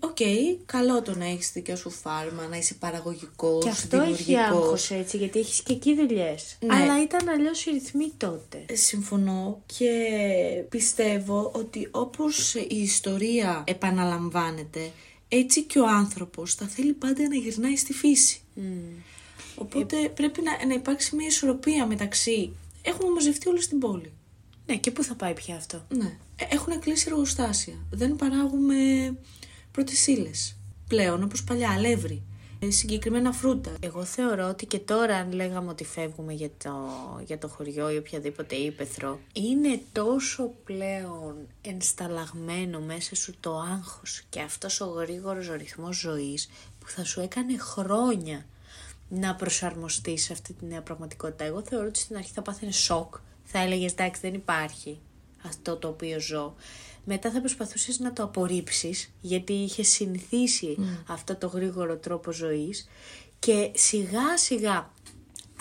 OK, 0.00 0.16
okay, 0.18 0.56
καλό 0.66 1.02
το 1.02 1.16
να 1.16 1.24
έχεις 1.24 1.52
δικιά 1.52 1.76
σου 1.76 1.90
φάρμα, 1.90 2.46
να 2.46 2.56
είσαι 2.56 2.74
παραγωγικός, 2.74 3.64
Και 3.64 3.70
αυτό 3.70 4.00
έχει 4.00 4.36
άγχος 4.36 4.90
έτσι, 4.90 5.16
γιατί 5.16 5.38
έχεις 5.38 5.62
και 5.62 5.72
εκεί 5.72 5.94
δουλειές. 5.94 6.58
Ναι. 6.60 6.74
Αλλά 6.74 7.02
ήταν 7.02 7.28
αλλιώς 7.28 7.66
οι 7.66 7.70
ρυθμοί 7.70 8.12
τότε. 8.16 8.64
Ε, 8.66 8.74
συμφωνώ 8.74 9.62
και 9.66 9.90
πιστεύω 10.68 11.50
ότι 11.54 11.88
όπως 11.90 12.54
η 12.54 12.76
ιστορία 12.76 13.64
επαναλαμβάνεται, 13.66 14.90
έτσι 15.28 15.62
και 15.62 15.78
ο 15.78 15.86
άνθρωπος 15.86 16.54
θα 16.54 16.66
θέλει 16.66 16.92
πάντα 16.92 17.28
να 17.28 17.34
γυρνάει 17.34 17.76
στη 17.76 17.92
φύση. 17.92 18.40
Οπότε 19.56 19.96
πρέπει 20.08 20.42
να, 20.42 20.66
να 20.66 20.74
υπάρξει 20.74 21.16
μια 21.16 21.26
ισορροπία 21.26 21.86
μεταξύ. 21.86 22.52
Έχουμε 22.82 23.10
μαζευτεί 23.10 23.48
όλοι 23.48 23.62
στην 23.62 23.78
πόλη. 23.78 24.12
Ναι, 24.66 24.76
και 24.76 24.90
πού 24.90 25.02
θα 25.02 25.14
πάει 25.14 25.32
πια 25.32 25.56
αυτό; 25.56 25.86
Ναι. 25.88 26.16
Ε, 26.48 26.54
Έχουν 26.54 26.80
κλείσει 26.80 27.06
εργοστάσια. 27.10 27.74
Δεν 27.90 28.16
παράγουμε 28.16 28.74
πρώτες 29.70 30.06
ύλες. 30.06 30.56
Πλέον, 30.88 31.22
όπως 31.22 31.44
παλιά, 31.44 31.70
αλεύρι. 31.70 32.22
Ε, 32.58 32.70
συγκεκριμένα 32.70 33.32
φρούτα. 33.32 33.74
Εγώ 33.80 34.04
θεωρώ 34.04 34.48
ότι 34.48 34.66
και 34.66 34.78
τώρα 34.78 35.16
αν 35.16 35.32
λέγαμε 35.32 35.70
ότι 35.70 35.84
φεύγουμε 35.84 36.32
για 36.32 36.50
το, 36.64 36.72
για 37.26 37.38
το 37.38 37.48
χωριό 37.48 37.90
ή 37.90 37.96
οποιαδήποτε 37.96 38.54
ύπεθρο, 38.54 39.20
είναι 39.32 39.80
τόσο 39.92 40.50
πλέον 40.64 41.34
ενσταλλαγμένο 41.62 42.80
μέσα 42.80 43.14
σου 43.14 43.34
το 43.40 43.58
άγχος 43.58 44.22
και 44.28 44.40
αυτός 44.40 44.80
ο 44.80 44.84
γρήγορος 44.84 45.48
ο 45.48 45.54
ρυθμός 45.54 45.96
ζωής 45.96 46.50
που 46.78 46.88
θα 46.88 47.04
σου 47.04 47.20
έκανε 47.20 47.58
χρόνια 47.58 48.46
να 49.08 49.34
προσαρμοστείς 49.34 50.24
σε 50.24 50.32
αυτή 50.32 50.52
τη 50.52 50.66
νέα 50.66 50.82
πραγματικότητα. 50.82 51.44
Εγώ 51.44 51.62
θεωρώ 51.62 51.86
ότι 51.86 51.98
στην 51.98 52.16
αρχή 52.16 52.32
θα 52.32 52.42
πάθαινες 52.42 52.76
σοκ, 52.76 53.14
θα 53.44 53.58
έλεγες 53.58 53.92
εντάξει 53.92 54.20
δεν 54.20 54.34
υπάρχει 54.34 55.00
αυτό 55.42 55.76
το 55.76 55.88
οποίο 55.88 56.20
ζω. 56.20 56.54
Μετά 57.04 57.30
θα 57.30 57.40
προσπαθούσες 57.40 57.98
να 57.98 58.12
το 58.12 58.22
απορρίψεις 58.22 59.12
γιατί 59.20 59.52
είχε 59.52 59.82
συνηθίσει 59.82 60.76
αυτό 61.08 61.36
το 61.36 61.46
γρήγορο 61.46 61.96
τρόπο 61.96 62.32
ζωής 62.32 62.88
και 63.38 63.70
σιγά 63.74 64.36
σιγά 64.36 64.90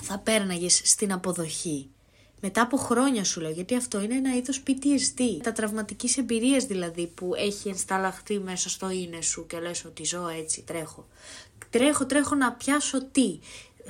θα 0.02 0.20
πέρναγες 0.20 0.82
στην 0.84 1.12
αποδοχή. 1.12 1.90
Μετά 2.42 2.62
από 2.62 2.78
χρόνια 2.78 3.24
σου 3.24 3.42
λέω, 3.42 3.52
γιατί 3.52 3.76
αυτό 3.76 4.02
είναι 4.02 4.16
ένα 4.16 4.36
είδος 4.36 4.64
PTSD. 4.68 5.24
Τα 5.44 5.52
τραυματικής 5.52 6.18
εμπειρίας 6.18 6.66
δηλαδή 6.66 7.08
που 7.08 7.32
έχει 7.36 7.70
ενσταλλαχθεί 7.70 8.40
μέσα 8.40 8.70
στο 8.70 8.90
είναι 8.90 9.22
σου 9.22 9.46
και 9.48 9.60
λες 9.60 9.86
ότι 9.86 10.04
ζω 10.04 10.28
έτσι, 10.28 10.62
τρέχω. 10.62 11.08
Τρέχω, 11.70 12.06
τρέχω 12.06 12.36
να 12.36 12.52
πιάσω 12.52 13.06
τι; 13.06 13.40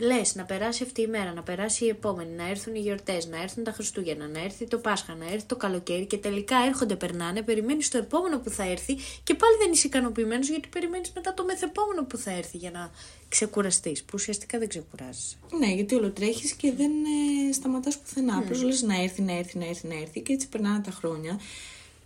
Λες 0.01 0.35
να 0.35 0.43
περάσει 0.43 0.83
αυτή 0.83 1.01
η 1.01 1.07
μέρα, 1.07 1.33
να 1.33 1.43
περάσει 1.43 1.85
η 1.85 1.87
επόμενη, 1.87 2.31
να 2.31 2.49
έρθουν 2.49 2.75
οι 2.75 2.79
γιορτές, 2.79 3.27
να 3.27 3.41
έρθουν 3.41 3.63
τα 3.63 3.71
Χριστούγεννα, 3.71 4.27
να 4.27 4.39
έρθει 4.39 4.67
το 4.67 4.77
Πάσχα, 4.77 5.15
να 5.15 5.25
έρθει 5.25 5.45
το 5.45 5.55
καλοκαίρι 5.55 6.05
και 6.05 6.17
τελικά 6.17 6.57
έρχονται, 6.67 6.95
περνάνε, 6.95 7.41
περιμένεις 7.41 7.89
το 7.89 7.97
επόμενο 7.97 8.39
που 8.39 8.49
θα 8.49 8.63
έρθει 8.63 8.97
και 9.23 9.33
πάλι 9.33 9.57
δεν 9.57 9.71
είσαι 9.71 9.87
ικανοποιημένος 9.87 10.49
γιατί 10.49 10.67
περιμένεις 10.67 11.11
μετά 11.15 11.33
το 11.33 11.45
μεθεπόμενο 11.45 12.05
που 12.05 12.17
θα 12.17 12.31
έρθει 12.31 12.57
για 12.57 12.71
να 12.71 12.91
ξεκουραστείς. 13.29 14.03
Που 14.03 14.11
ουσιαστικά 14.13 14.59
δεν 14.59 14.67
ξεκουράζει. 14.67 15.37
Ναι, 15.59 15.73
γιατί 15.73 15.95
όλο 15.95 16.11
τρέχει 16.11 16.55
και 16.55 16.71
δεν 16.71 16.91
ε, 17.49 17.53
σταματάς 17.53 17.97
πουθενά. 17.97 18.37
Απλώς 18.37 18.63
λες 18.63 18.81
να 18.81 19.01
έρθει, 19.01 19.21
να 19.21 19.37
έρθει, 19.37 19.57
να 19.57 19.65
έρθει, 19.65 19.87
να 19.87 19.95
έρθει 19.95 20.21
και 20.21 20.33
έτσι 20.33 20.47
περνάνε 20.47 20.79
τα 20.79 20.91
χρόνια. 20.91 21.39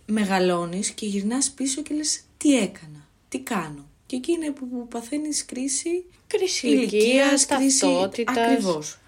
Μεγαλώνεις 0.06 0.90
και 0.90 1.06
γυρνάς 1.06 1.50
πίσω 1.50 1.82
και 1.82 1.94
λες 1.94 2.20
τι 2.36 2.58
έκανα, 2.58 3.08
τι 3.28 3.40
κάνω. 3.40 3.84
Και 4.06 4.16
εκεί 4.16 4.32
είναι 4.32 4.50
που, 4.50 4.68
που 4.68 4.88
παθαίνεις 4.88 5.44
κρίση 5.44 6.04
Κρίση 6.26 6.66
ηλικίας, 6.68 7.02
ηλικίας, 7.02 7.46
κρίση- 7.46 7.80
ταυτότητας. 7.80 8.36
Ακριβώς. 8.36 8.98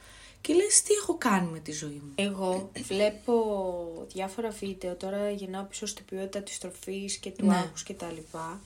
Και 0.40 0.55
λες 0.55 0.83
τι 0.83 0.95
έχω 0.95 1.14
κάνει 1.19 1.50
με 1.50 1.59
τη 1.59 1.73
ζωή 1.73 2.02
μου; 2.05 2.12
Εγώ 2.14 2.71
βλέπω 2.83 4.07
διάφορα 4.12 4.50
βίντεο, 4.50 4.95
τώρα 4.95 5.31
γυρνάω 5.31 5.62
πίσω 5.64 5.87
στην 5.87 6.05
ποιότητα 6.05 6.40
της 6.43 6.59
τροφής 6.59 7.17
και 7.17 7.31
του 7.31 7.47
Ναι. 7.47 7.55
άγχους 7.57 7.83
και 7.83 7.95
τα 7.95 8.12
λοιπά, 8.12 8.61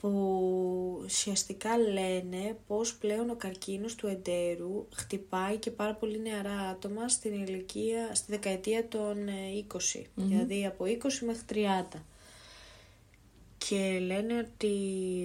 που 0.00 0.08
ουσιαστικά 1.04 1.78
λένε 1.78 2.56
πως 2.66 2.94
πλέον 2.94 3.30
ο 3.30 3.34
καρκίνος 3.34 3.94
του 3.94 4.06
εντέρου 4.06 4.86
χτυπάει 4.94 5.56
και 5.56 5.70
πάρα 5.70 5.94
πολύ 5.94 6.20
νεαρά 6.20 6.60
άτομα 6.60 7.08
στην 7.08 7.32
ηλικία, 7.32 8.14
στη 8.14 8.26
δεκαετία 8.32 8.88
των 8.88 9.28
ε, 9.28 9.32
20, 9.96 10.02
δηλαδή 10.14 10.66
από 10.66 10.84
20 10.84 10.88
μέχρι 11.26 11.42
30. 11.94 11.98
Και 13.68 13.98
λένε 14.06 14.38
ότι 14.38 14.70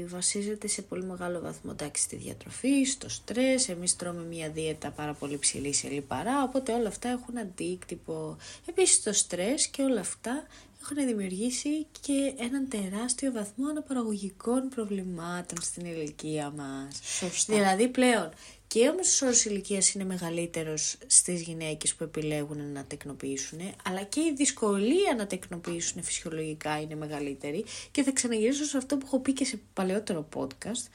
βασίζεται 0.07 0.67
σε 0.67 0.81
πολύ 0.81 1.03
μεγάλο 1.03 1.39
βαθμό 1.39 1.71
εντάξει, 1.73 2.01
στη 2.01 2.15
διατροφή, 2.15 2.83
στο 2.83 3.09
στρες, 3.09 3.69
εμείς 3.69 3.95
τρώμε 3.95 4.23
μια 4.23 4.49
δίαιτα 4.49 4.89
πάρα 4.89 5.13
πολύ 5.13 5.37
ψηλή 5.37 5.73
σε 5.73 5.87
λιπαρά, 5.87 6.43
οπότε 6.43 6.73
όλα 6.73 6.87
αυτά 6.87 7.09
έχουν 7.09 7.37
αντίκτυπο. 7.37 8.37
Επίσης 8.65 9.03
το 9.03 9.13
στρες 9.13 9.67
και 9.67 9.81
όλα 9.81 9.99
αυτά 9.99 10.47
έχουν 10.81 11.05
δημιουργήσει 11.05 11.85
και 12.01 12.33
έναν 12.37 12.67
τεράστιο 12.69 13.31
βαθμό 13.31 13.67
αναπαραγωγικών 13.67 14.69
προβλημάτων 14.69 15.57
στην 15.61 15.85
ηλικία 15.85 16.49
μας. 16.49 16.99
Σωστά. 17.03 17.53
Δηλαδή 17.53 17.87
πλέον 17.87 18.29
και 18.73 18.89
ο 18.89 18.93
μέσος 18.93 19.21
όρος 19.21 19.45
ηλικίας 19.45 19.93
είναι 19.93 20.03
μεγαλύτερος 20.03 20.97
στις 21.07 21.41
γυναίκες 21.41 21.95
που 21.95 22.03
επιλέγουν 22.03 22.71
να 22.71 22.83
τεκνοποιήσουν, 22.83 23.59
αλλά 23.83 24.03
και 24.03 24.19
η 24.19 24.33
δυσκολία 24.35 25.15
να 25.17 25.27
τεκνοποιήσουν 25.27 26.03
φυσιολογικά 26.03 26.81
είναι 26.81 26.95
μεγαλύτερη 26.95 27.65
και 27.91 28.03
θα 28.03 28.11
ξαναγυρίσω 28.11 28.63
σε 28.63 28.77
αυτό 28.77 28.97
που 28.97 29.05
έχω 29.05 29.19
πει 29.19 29.33
και 29.33 29.45
σε 29.45 29.59
παλαιότερο 29.73 30.27
podcast, 30.35 30.87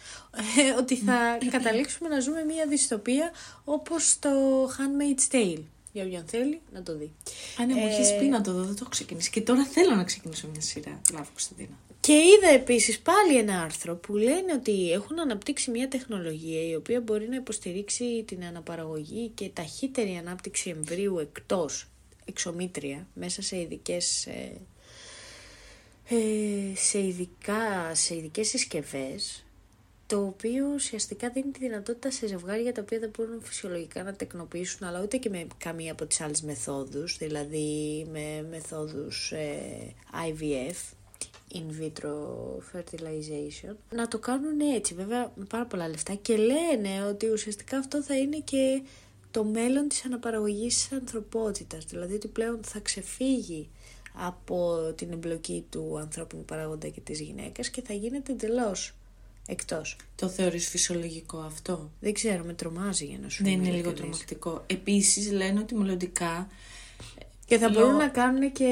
ε, 0.58 0.70
ότι 0.78 0.96
θα 0.96 1.38
καταλήξουμε 1.56 2.08
να 2.08 2.20
ζούμε 2.20 2.44
μια 2.44 2.66
δυστοπία 2.66 3.30
όπως 3.64 4.18
το 4.18 4.30
Handmaid's 4.64 5.34
Tale. 5.34 5.62
Για 5.92 6.04
όποιον 6.04 6.24
θέλει 6.26 6.60
να 6.72 6.82
το 6.82 6.96
δει. 6.96 7.12
Αν 7.58 7.66
ναι, 7.66 7.74
μου 7.74 7.86
Ε, 7.86 7.90
έχεις 7.90 8.16
πει 8.18 8.24
να 8.24 8.40
το 8.40 8.52
δω, 8.52 8.62
δεν 8.62 8.72
το 8.74 8.78
έχω 8.80 8.90
ξεκινήσει. 8.90 9.30
Και 9.30 9.40
τώρα 9.40 9.64
θέλω 9.64 9.94
να 9.94 10.04
ξεκινήσω 10.04 10.48
μια 10.52 10.60
σειρά. 10.60 11.00
Μπράβο, 11.10 11.28
Κωνσταντίνα. 11.32 11.76
Και 12.08 12.16
είδα 12.16 12.48
επίσης 12.48 13.00
πάλι 13.00 13.38
ένα 13.38 13.62
άρθρο 13.62 13.96
που 13.96 14.16
λένε 14.16 14.52
ότι 14.52 14.92
έχουν 14.92 15.18
αναπτύξει 15.20 15.70
μια 15.70 15.88
τεχνολογία 15.88 16.68
η 16.68 16.74
οποία 16.74 17.00
μπορεί 17.00 17.28
να 17.28 17.36
υποστηρίξει 17.36 18.24
την 18.26 18.44
αναπαραγωγή 18.44 19.28
και 19.28 19.48
ταχύτερη 19.48 20.16
ανάπτυξη 20.16 20.70
εμβρίου 20.70 21.18
εκτός 21.18 21.88
εξομήτρια 22.24 23.06
μέσα 23.14 23.42
σε 23.42 23.60
ειδικές 23.60 24.26
ε, 24.26 24.52
ε, 26.08 26.74
σε, 26.74 26.98
ειδικά, 26.98 27.94
σε 27.94 28.16
ειδικές 28.16 28.48
συσκευές 28.48 29.44
το 30.06 30.24
οποίο 30.24 30.66
ουσιαστικά 30.74 31.30
δίνει 31.30 31.50
τη 31.50 31.58
δυνατότητα 31.58 32.10
σε 32.10 32.26
ζευγάρια 32.26 32.72
τα 32.72 32.82
οποία 32.82 32.98
δεν 32.98 33.10
μπορούν 33.16 33.42
φυσιολογικά 33.42 34.02
να 34.02 34.14
τεκνοποιήσουν 34.14 34.86
αλλά 34.86 35.02
ούτε 35.02 35.16
και 35.16 35.28
με 35.28 35.46
καμία 35.58 35.92
από 35.92 36.06
τις 36.06 36.20
άλλες 36.20 36.42
μεθόδους 36.42 37.16
δηλαδή 37.16 38.06
με 38.12 38.46
μεθόδους 38.50 39.32
ε, 39.32 39.94
IVF 40.28 40.96
in 41.54 41.82
vitro 41.82 42.12
fertilization 42.72 43.74
να 43.94 44.08
το 44.08 44.18
κάνουν 44.18 44.60
έτσι 44.74 44.94
βέβαια 44.94 45.32
με 45.34 45.44
πάρα 45.44 45.66
πολλά 45.66 45.88
λεφτά 45.88 46.14
και 46.14 46.36
λένε 46.36 47.04
ότι 47.08 47.30
ουσιαστικά 47.30 47.78
αυτό 47.78 48.02
θα 48.02 48.16
είναι 48.18 48.38
και 48.38 48.82
το 49.30 49.44
μέλλον 49.44 49.88
της 49.88 50.04
αναπαραγωγής 50.04 50.74
της 50.74 50.92
ανθρωπότητας 50.92 51.84
δηλαδή 51.84 52.14
ότι 52.14 52.28
πλέον 52.28 52.60
θα 52.62 52.78
ξεφύγει 52.80 53.68
από 54.14 54.92
την 54.96 55.12
εμπλοκή 55.12 55.64
του 55.70 55.98
ανθρώπινου 55.98 56.44
παράγοντα 56.44 56.88
και 56.88 57.00
της 57.00 57.20
γυναίκας 57.20 57.70
και 57.70 57.82
θα 57.82 57.92
γίνεται 57.92 58.32
εντελώς 58.32 58.94
εκτός. 59.46 59.96
Το 60.16 60.28
θεωρείς 60.28 60.68
φυσιολογικό 60.68 61.38
αυτό; 61.38 61.90
Δεν 62.00 62.12
ξέρω, 62.12 62.44
με 62.44 62.52
τρομάζει 62.52 63.04
για 63.04 63.18
να 63.22 63.28
σου 63.28 63.42
Δεν 63.42 63.52
είμαι 63.52 63.66
είναι 63.66 63.76
λίγο 63.76 63.88
ειλικρινής. 63.88 64.18
τρομακτικό. 64.18 64.64
Επίσης 64.66 65.30
λένε 65.32 65.60
ότι 65.60 65.74
μελλοντικά 65.74 66.48
Και 67.48 67.58
θα 67.58 67.68
Λο- 67.70 67.80
μπορούν 67.80 67.96
να 67.96 68.08
κάνουν 68.08 68.52
και 68.52 68.66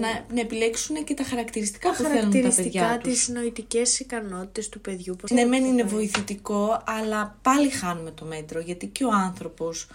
να, 0.00 0.34
να 0.34 0.40
επιλέξουν 0.40 1.04
και 1.04 1.14
τα 1.14 1.24
χαρακτηριστικά 1.24 1.90
τα 1.90 1.96
που 1.96 2.02
θέλουν 2.02 2.12
τα 2.20 2.28
παιδιά 2.28 2.40
χαρακτηριστικά 2.42 2.98
τους. 2.98 3.12
τις 3.12 3.28
νοητικές 3.28 3.98
ικανότητες 4.00 4.68
του 4.68 4.80
παιδιού. 4.80 5.16
πώς 5.20 5.30
Ναι, 5.30 5.40
θα 5.40 5.46
μεν 5.46 5.60
το 5.60 5.66
είναι 5.66 5.76
κάνει. 5.82 5.90
βοηθητικό, 5.90 6.82
αλλά 6.86 7.38
πάλι 7.42 7.68
χάνουμε 7.70 8.10
το 8.10 8.24
μέτρο, 8.24 8.60
γιατί 8.60 8.86
και 8.86 9.04
ο 9.04 9.10
άνθρωπος 9.12 9.86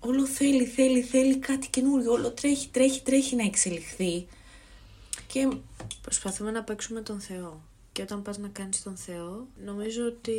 όλο 0.00 0.26
θέλει, 0.26 0.64
θέλει, 0.64 1.00
θέλει 1.02 1.36
κάτι 1.38 1.68
καινούριο, 1.68 2.12
όλο 2.12 2.30
τρέχει, 2.30 2.68
τρέχει, 2.68 3.02
τρέχει 3.02 3.36
να 3.36 3.44
εξελιχθεί. 3.44 4.26
Και 5.26 5.48
Προσπαθούμε 6.02 6.50
να 6.50 6.62
παίξουμε 6.62 7.00
τον 7.00 7.20
Θεό. 7.20 7.60
Και 7.94 8.02
όταν 8.02 8.22
πας 8.22 8.38
να 8.38 8.48
κάνεις 8.48 8.82
τον 8.82 8.96
Θεό, 8.96 9.46
νομίζω 9.64 10.06
ότι 10.06 10.36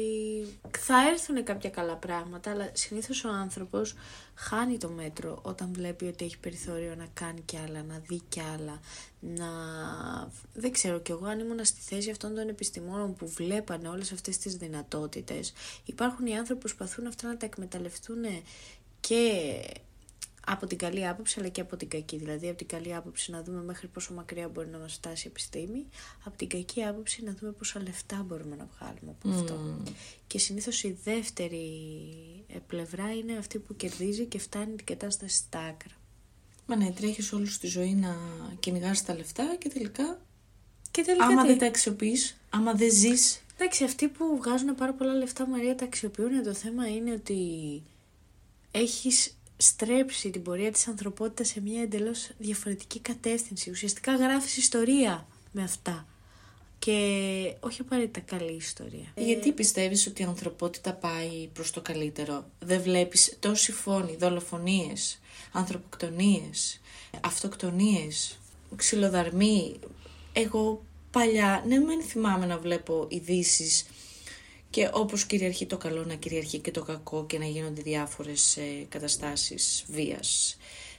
θα 0.79 1.07
έρθουν 1.11 1.43
κάποια 1.43 1.69
καλά 1.69 1.95
πράγματα, 1.95 2.51
αλλά 2.51 2.69
συνήθως 2.73 3.23
ο 3.23 3.29
άνθρωπος 3.29 3.95
χάνει 4.35 4.77
το 4.77 4.89
μέτρο 4.89 5.39
όταν 5.41 5.73
βλέπει 5.73 6.05
ότι 6.05 6.25
έχει 6.25 6.37
περιθώριο 6.37 6.95
να 6.95 7.07
κάνει 7.13 7.41
κι 7.41 7.57
άλλα, 7.57 7.83
να 7.83 8.01
δει 8.07 8.21
κι 8.29 8.41
άλλα, 8.41 8.79
να... 9.19 9.47
Δεν 10.53 10.71
ξέρω 10.71 10.99
κι 10.99 11.11
εγώ 11.11 11.25
αν 11.25 11.39
ήμουν 11.39 11.65
στη 11.65 11.81
θέση 11.81 12.09
αυτών 12.09 12.35
των 12.35 12.49
επιστημόνων 12.49 13.15
που 13.15 13.27
βλέπανε 13.27 13.87
όλες 13.87 14.11
αυτές 14.11 14.37
τις 14.37 14.55
δυνατότητες. 14.55 15.53
Υπάρχουν 15.85 16.25
οι 16.25 16.37
άνθρωποι 16.37 16.53
που 16.53 16.75
προσπαθούν 16.75 17.07
αυτά 17.07 17.27
να 17.27 17.37
τα 17.37 17.45
εκμεταλλευτούν 17.45 18.23
και 18.99 19.61
από 20.45 20.67
την 20.67 20.77
καλή 20.77 21.07
άποψη 21.07 21.39
αλλά 21.39 21.49
και 21.49 21.61
από 21.61 21.75
την 21.77 21.89
κακή. 21.89 22.17
Δηλαδή 22.17 22.47
από 22.47 22.57
την 22.57 22.67
καλή 22.67 22.95
άποψη 22.95 23.31
να 23.31 23.43
δούμε 23.43 23.63
μέχρι 23.63 23.87
πόσο 23.87 24.13
μακριά 24.13 24.47
μπορεί 24.47 24.67
να 24.67 24.77
μας 24.77 24.93
φτάσει 24.93 25.27
η 25.27 25.29
επιστήμη, 25.29 25.85
από 26.23 26.37
την 26.37 26.47
κακή 26.47 26.83
άποψη 26.83 27.23
να 27.23 27.33
δούμε 27.39 27.51
πόσα 27.51 27.81
λεφτά 27.81 28.23
μπορούμε 28.27 28.55
να 28.55 28.67
βγάλουμε 28.77 29.15
από 29.19 29.29
αυτό. 29.29 29.77
Και 30.27 30.39
συνήθως 30.39 30.83
η 30.83 30.97
δεύτερη 31.03 31.67
ε, 32.47 32.57
πλευρά 32.67 33.13
είναι 33.13 33.37
αυτή 33.37 33.59
που 33.59 33.75
κερδίζει 33.75 34.25
και 34.25 34.39
φτάνει 34.39 34.75
την 34.75 34.85
κατάσταση 34.85 35.35
στα 35.35 35.59
άκρα. 35.59 35.93
Μα 36.67 36.75
ναι, 36.75 36.91
τρέχεις 36.91 37.33
όλη 37.33 37.45
σου 37.45 37.59
τη 37.59 37.67
ζωή 37.67 37.93
να 37.93 38.17
κυνηγάς 38.59 39.03
τα 39.03 39.15
λεφτά 39.15 39.55
και 39.59 39.69
τελικά, 39.69 40.21
Και 40.91 41.01
τελικά 41.01 41.25
άμα 41.25 41.41
τι; 41.41 41.47
δεν 41.47 41.57
τα 41.57 41.65
αξιοποιείς, 41.65 42.37
άμα 42.49 42.73
δεν 42.73 42.91
ζεις, 42.91 43.45
Εντάξει, 43.57 43.83
αυτοί 43.83 44.07
που 44.07 44.37
βγάζουν 44.37 44.75
πάρα 44.75 44.93
πολλά 44.93 45.13
λεφτά, 45.13 45.47
Μαρία, 45.47 45.75
τα 45.75 45.85
αξιοποιούν. 45.85 46.43
Το 46.43 46.53
θέμα 46.53 46.87
είναι 46.87 47.11
ότι 47.11 47.41
έχεις 48.71 49.34
στρέψει 49.57 50.29
την 50.29 50.41
πορεία 50.41 50.71
της 50.71 50.87
ανθρωπότητας 50.87 51.47
σε 51.47 51.61
μια 51.61 51.81
εντελώς 51.81 52.29
διαφορετική 52.37 52.99
κατεύθυνση. 52.99 53.69
Ουσιαστικά 53.69 54.15
γράφεις 54.15 54.57
ιστορία 54.57 55.27
με 55.51 55.63
αυτά. 55.63 56.07
και 56.79 57.55
όχι 57.59 57.81
απαραίτητα 57.81 58.19
καλή 58.19 58.53
ιστορία. 58.53 59.11
Γιατί 59.15 59.51
πιστεύεις 59.51 60.07
ότι 60.07 60.21
η 60.21 60.25
ανθρωπότητα 60.25 60.93
πάει 60.93 61.49
προς 61.53 61.71
το 61.71 61.81
καλύτερο; 61.81 62.45
Δεν 62.59 62.81
βλέπεις 62.81 63.37
τόση 63.39 63.71
φόνοι, 63.71 64.15
δολοφονίες, 64.15 65.19
ανθρωποκτονίες, 65.51 66.81
αυτοκτονίες, 67.21 68.37
ξυλοδαρμοί. 68.75 69.79
Εγώ 70.33 70.83
παλιά, 71.11 71.63
ναι 71.67 71.79
μεν 71.79 72.01
θυμάμαι 72.01 72.45
να 72.45 72.57
βλέπω 72.57 73.07
ειδήσεις 73.09 73.85
και 74.75 74.89
όπως 74.93 75.25
κυριαρχεί 75.25 75.65
το 75.65 75.77
καλό 75.77 76.03
να 76.05 76.13
κυριαρχεί 76.13 76.59
και 76.59 76.71
το 76.71 76.83
κακό 76.83 77.25
και 77.25 77.37
να 77.37 77.45
γίνονται 77.45 77.81
διάφορες 77.81 78.57
ε, 78.57 78.85
καταστάσεις 78.89 79.85
βίας, 79.87 80.57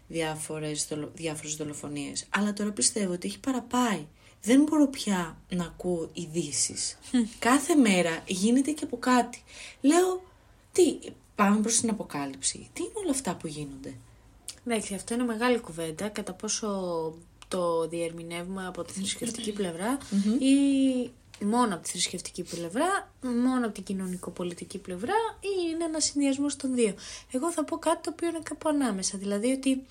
διάφορες, 0.08 0.86
δολο, 0.86 1.10
διάφορες 1.14 1.56
δολοφονίες. 1.56 2.24
Αλλά 2.30 2.52
τώρα 2.52 2.70
πιστεύω 2.70 3.12
ότι 3.12 3.26
έχει 3.28 3.38
παραπάει. 3.40 4.06
Δεν 4.42 4.62
μπορώ 4.62 4.88
πια 4.88 5.38
να 5.48 5.64
ακούω 5.64 6.10
ειδήσεις. 6.12 6.98
Κάθε 7.38 7.74
μέρα 7.74 8.22
γίνεται 8.26 8.70
και 8.70 8.84
από 8.84 8.98
κάτι. 8.98 9.42
Λέω, 9.80 10.22
τι, 10.72 10.98
πάμε 11.34 11.60
προς 11.60 11.80
την 11.80 11.90
αποκάλυψη. 11.90 12.70
Τι 12.72 12.82
είναι 12.82 12.92
όλα 13.02 13.10
αυτά 13.10 13.34
που 13.36 13.46
γίνονται; 13.46 13.94
Εντάξει, 14.66 14.94
αυτό 14.94 15.14
είναι 15.14 15.24
μεγάλη 15.24 15.58
κουβέντα. 15.58 16.08
Κατά 16.08 16.32
πόσο 16.32 16.68
το 17.48 17.88
διερμηνεύουμε 17.88 18.66
από 18.66 18.82
τη 18.82 18.92
θρησκευτική 18.92 19.52
πλευρά 19.52 19.98
ή 20.38 21.10
μόνο 21.44 21.74
από 21.74 21.82
τη 21.82 21.90
θρησκευτική 21.90 22.42
πλευρά, 22.42 23.12
μόνο 23.22 23.64
από 23.64 23.74
την 23.74 23.82
κοινωνικο-πολιτική 23.82 24.78
πλευρά 24.78 25.14
ή 25.40 25.70
είναι 25.70 25.84
ένα 25.84 26.00
συνδυασμός 26.00 26.56
των 26.56 26.74
δύο. 26.74 26.94
Εγώ 27.30 27.52
θα 27.52 27.64
πω 27.64 27.76
κάτι 27.76 28.02
το 28.02 28.10
οποίο 28.12 28.28
είναι 28.28 28.40
κάπου 28.42 28.68
ανάμεσα. 28.68 29.18
Δηλαδή 29.18 29.52
ότι 29.52 29.84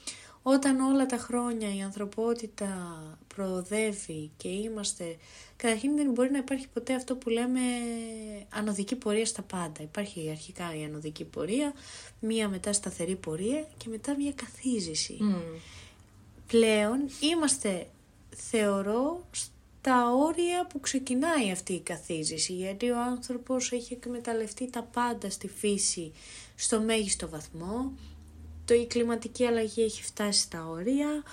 όταν 0.47 0.79
όλα 0.79 1.05
τα 1.05 1.17
χρόνια 1.17 1.75
η 1.75 1.81
ανθρωπότητα 1.81 3.01
προοδεύει 3.35 4.31
και 4.37 4.47
είμαστε... 4.47 5.17
Καταρχήν 5.57 5.95
δεν 5.95 6.11
μπορεί 6.11 6.31
να 6.31 6.37
υπάρχει 6.37 6.67
ποτέ 6.73 6.93
αυτό 6.93 7.15
που 7.15 7.29
λέμε 7.29 7.59
ανωδική 8.49 8.95
πορεία 8.95 9.25
στα 9.25 9.41
πάντα. 9.41 9.81
Υπάρχει 9.81 10.29
αρχικά 10.29 10.75
η 10.75 10.83
ανωδική 10.83 11.23
πορεία, 11.23 11.73
μία 12.19 12.49
μετά 12.49 12.73
σταθερή 12.73 13.15
πορεία 13.15 13.67
και 13.77 13.89
μετά 13.89 14.15
μία 14.15 14.31
καθίζηση. 14.31 15.17
Πλέον 16.47 16.99
είμαστε, 17.19 17.87
θεωρώ, 18.35 19.25
στα 19.85 20.13
όρια 20.13 20.67
που 20.67 20.79
ξεκινάει 20.79 21.51
αυτή 21.51 21.73
η 21.73 21.79
καθίζηση, 21.79 22.53
γιατί 22.53 22.89
ο 22.89 22.99
άνθρωπος 22.99 23.71
έχει 23.71 23.93
εκμεταλλευτεί 23.93 24.69
τα 24.69 24.83
πάντα 24.83 25.29
στη 25.29 25.47
φύση 25.47 26.11
στο 26.55 26.79
μέγιστο 26.79 27.29
βαθμό, 27.29 27.93
το, 28.65 28.73
η 28.73 28.85
κλιματική 28.85 29.45
αλλαγή 29.45 29.81
έχει 29.81 30.03
φτάσει 30.03 30.39
στα 30.39 30.67
όρια, 30.67 31.23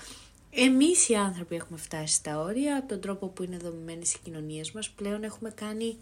εμείς 0.51 1.09
οι 1.09 1.15
άνθρωποι 1.15 1.55
έχουμε 1.55 1.79
φτάσει 1.79 2.15
στα 2.15 2.41
όρια, 2.41 2.77
από 2.77 2.89
τον 2.89 3.01
τρόπο 3.01 3.27
που 3.27 3.43
είναι 3.43 3.57
δομημένες 3.57 4.15
οι 4.15 4.19
κοινωνίες 4.23 4.73
μας, 4.73 4.91
πλέον 4.91 5.23
έχουμε 5.23 5.51
κάνει 5.51 5.97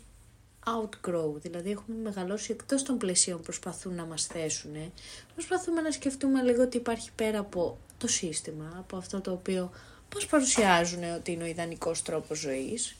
outgrow, 0.66 1.33
δηλαδή 1.35 1.71
έχουμε 1.71 1.97
μεγαλώσει 2.02 2.52
εκτός 2.52 2.83
των 2.83 2.99
πλαισίων 2.99 3.37
που 3.37 3.42
προσπαθούν 3.42 3.95
να 3.95 4.04
μας 4.04 4.26
θέσουν. 4.26 4.92
Προσπαθούμε 5.35 5.80
να 5.80 5.90
σκεφτούμε 5.90 6.42
λίγο 6.42 6.62
ότι 6.62 6.76
υπάρχει 6.76 7.11
πέρα 7.14 7.38
από 7.38 7.78
το 7.99 8.09
σύστημα, 8.09 8.75
από 8.78 8.97
αυτό 8.97 9.21
το 9.21 9.33
οποίο 9.33 9.71
πώς 10.11 10.26
παρουσιάζουν 10.26 11.14
ότι 11.17 11.33
είναι 11.33 11.43
ο 11.43 11.47
ιδανικός 11.47 12.02
τρόπος 12.02 12.38
ζωής. 12.38 12.95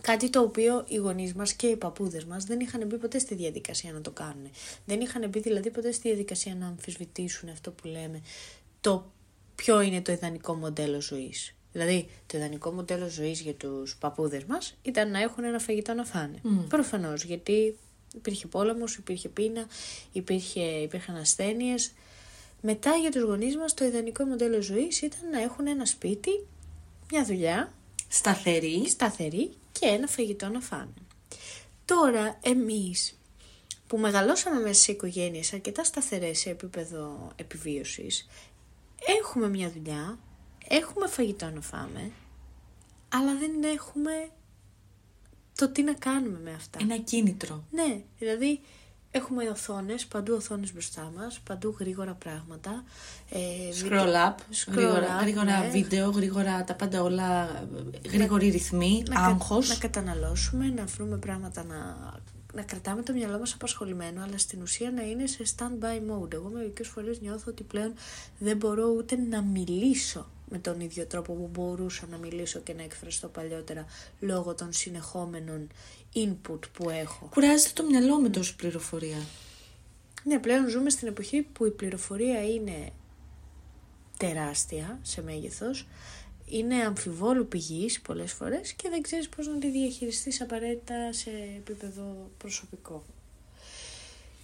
Κάτι 0.00 0.30
το 0.30 0.40
οποίο 0.40 0.84
οι 0.88 0.96
γονείς 0.96 1.34
μας 1.34 1.52
και 1.52 1.66
οι 1.66 1.76
παππούδες 1.76 2.24
μας 2.24 2.44
δεν 2.44 2.60
είχαν 2.60 2.86
μπει 2.86 2.96
ποτέ 2.96 3.18
στη 3.18 3.34
διαδικασία 3.34 3.92
να 3.92 4.00
το 4.00 4.10
κάνουν. 4.10 4.50
Δεν 4.86 5.00
είχαν 5.00 5.28
μπει 5.28 5.40
δηλαδή 5.40 5.70
ποτέ 5.70 5.92
στη 5.92 6.08
διαδικασία 6.08 6.54
να 6.54 6.66
αμφισβητήσουν 6.66 7.48
αυτό 7.48 7.70
που 7.70 7.86
λέμε, 7.86 8.22
το 8.80 9.12
ποιο 9.54 9.80
είναι 9.80 10.02
το 10.02 10.12
ιδανικό 10.12 10.54
μοντέλο 10.54 11.00
ζωής. 11.00 11.54
Δηλαδή, 11.72 12.08
το 12.26 12.38
ιδανικό 12.38 12.70
μοντέλο 12.70 13.08
ζωής 13.08 13.40
για 13.40 13.54
τους 13.54 13.96
παππούδες 13.96 14.44
μας 14.44 14.76
ήταν 14.82 15.10
να 15.10 15.20
έχουν 15.20 15.44
ένα 15.44 15.58
φαγητό 15.58 15.94
να 15.94 16.04
φάνε. 16.04 16.38
Mm. 16.44 16.68
Προφανώς, 16.68 17.24
γιατί 17.24 17.76
υπήρχε 18.14 18.46
πόλεμος, 18.46 18.96
υπήρχε 18.96 19.28
πείνα, 19.28 19.66
υπήρχε, 20.12 20.60
υπήρχαν 20.60 21.16
ασθένειες. 21.16 21.92
Μετά 22.66 22.96
για 22.96 23.10
τους 23.10 23.22
γονείς 23.22 23.56
μας 23.56 23.74
το 23.74 23.84
ιδανικό 23.84 24.24
μοντέλο 24.24 24.62
ζωής 24.62 25.02
ήταν 25.02 25.30
να 25.30 25.40
έχουν 25.40 25.66
ένα 25.66 25.86
σπίτι, 25.86 26.46
μια 27.10 27.24
δουλειά, 27.24 27.72
σταθερή, 28.08 28.88
σταθερή 28.88 29.52
και 29.72 29.86
ένα 29.86 30.06
φαγητό 30.06 30.48
να 30.48 30.60
φάνε. 30.60 30.94
Τώρα 31.84 32.38
εμείς 32.42 33.18
που 33.86 33.98
μεγαλώσαμε 33.98 34.60
μέσα 34.60 34.82
σε 34.82 34.92
οικογένειες 34.92 35.52
αρκετά 35.52 35.84
σταθερές 35.84 36.38
σε 36.38 36.50
επίπεδο 36.50 37.30
επιβίωσης, 37.36 38.28
έχουμε 39.20 39.48
μια 39.48 39.70
δουλειά, 39.70 40.18
έχουμε 40.68 41.06
φαγητό 41.06 41.50
να 41.50 41.60
φάμε, 41.60 42.10
αλλά 43.08 43.36
δεν 43.36 43.62
έχουμε 43.62 44.30
το 45.56 45.68
τι 45.68 45.82
να 45.82 45.92
κάνουμε 45.92 46.38
με 46.38 46.52
αυτά. 46.52 46.78
Ένα 46.82 46.98
κίνητρο. 46.98 47.64
Ναι, 47.70 48.02
δηλαδή 48.18 48.60
Έχουμε 49.16 49.48
οθόνες, 49.48 50.06
παντού 50.06 50.34
οθόνες 50.34 50.72
μπροστά 50.72 51.12
μας, 51.16 51.40
παντού 51.40 51.76
γρήγορα 51.78 52.14
πράγματα. 52.14 52.84
Ε, 53.30 53.38
scroll 53.82 54.28
up, 54.28 54.34
γρήγορα, 54.72 55.18
γρήγορα 55.20 55.58
ναι. 55.58 55.68
βίντεο, 55.68 56.10
γρήγορα 56.10 56.64
τα 56.64 56.74
πάντα 56.74 57.02
όλα, 57.02 57.48
γρήγοροι 58.12 58.48
ρυθμοί, 58.48 59.02
να, 59.08 59.20
άγχος. 59.20 59.68
Να 59.68 59.74
καταναλώσουμε, 59.74 60.68
να 60.68 60.84
βρούμε 60.84 61.16
πράγματα 61.16 61.64
να, 61.64 61.96
να 62.54 62.62
κρατάμε 62.62 63.02
το 63.02 63.12
μυαλό 63.12 63.38
μας 63.38 63.52
απασχολημένο, 63.52 64.22
αλλά 64.22 64.38
στην 64.38 64.62
ουσία 64.62 64.90
να 64.90 65.02
είναι 65.02 65.26
σε 65.26 65.42
stand-by 65.56 65.96
mode. 65.96 66.32
Εγώ 66.32 66.50
μερικές 66.52 66.88
φορές 66.88 67.20
νιώθω 67.20 67.50
ότι 67.50 67.62
πλέον 67.62 67.92
δεν 68.38 68.56
μπορώ 68.56 68.88
ούτε 68.88 69.16
να 69.16 69.42
μιλήσω 69.42 70.26
με 70.48 70.58
τον 70.58 70.80
ίδιο 70.80 71.06
τρόπο 71.06 71.32
που 71.32 71.50
μπορούσα 71.52 72.06
να 72.10 72.16
μιλήσω 72.16 72.58
και 72.58 72.74
να 72.74 72.82
εκφραστώ 72.82 73.28
παλιότερα 73.28 73.84
λόγω 74.20 74.54
των 74.54 74.72
συνεχόμενων 74.72 75.68
input 76.14 76.58
που 76.72 76.90
έχω. 76.90 77.28
Κουράζεται 77.30 77.70
το 77.74 77.82
μυαλό 77.82 78.20
με 78.20 78.28
τόση 78.28 78.56
πληροφορία. 78.56 79.18
Ναι, 80.24 80.38
πλέον 80.38 80.68
ζούμε 80.68 80.90
στην 80.90 81.08
εποχή 81.08 81.42
που 81.42 81.66
η 81.66 81.70
πληροφορία 81.70 82.44
είναι 82.44 82.92
τεράστια 84.16 84.98
σε 85.02 85.22
μέγεθος, 85.22 85.86
είναι 86.46 86.74
αμφιβόλου 86.74 87.48
πηγής 87.48 88.00
πολλές 88.00 88.32
φορές 88.32 88.72
και 88.72 88.88
δεν 88.88 89.02
ξέρεις 89.02 89.28
πώς 89.28 89.46
να 89.46 89.58
τη 89.58 89.70
διαχειριστείς 89.70 90.40
απαραίτητα 90.40 91.12
σε 91.12 91.30
επίπεδο 91.56 92.30
προσωπικό. 92.38 93.04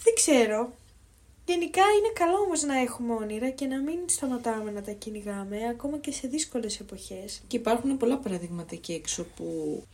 Δεν 0.02 0.14
ξέρω. 0.14 0.72
Γενικά 1.50 1.82
είναι 1.98 2.12
καλό 2.14 2.36
όμως 2.46 2.62
να 2.62 2.78
έχουμε 2.78 3.14
όνειρα 3.14 3.50
και 3.50 3.66
να 3.66 3.80
μην 3.80 3.98
σταματάμε 4.06 4.70
να 4.70 4.82
τα 4.82 4.92
κυνηγάμε 4.92 5.56
ακόμα 5.70 5.98
και 5.98 6.12
σε 6.12 6.28
δύσκολες 6.28 6.80
εποχές. 6.80 7.42
Και 7.46 7.56
υπάρχουν 7.56 7.96
πολλά 7.96 8.18
παραδείγματα 8.18 8.74
εκεί 8.74 8.92
έξω 8.92 9.24
που 9.36 9.46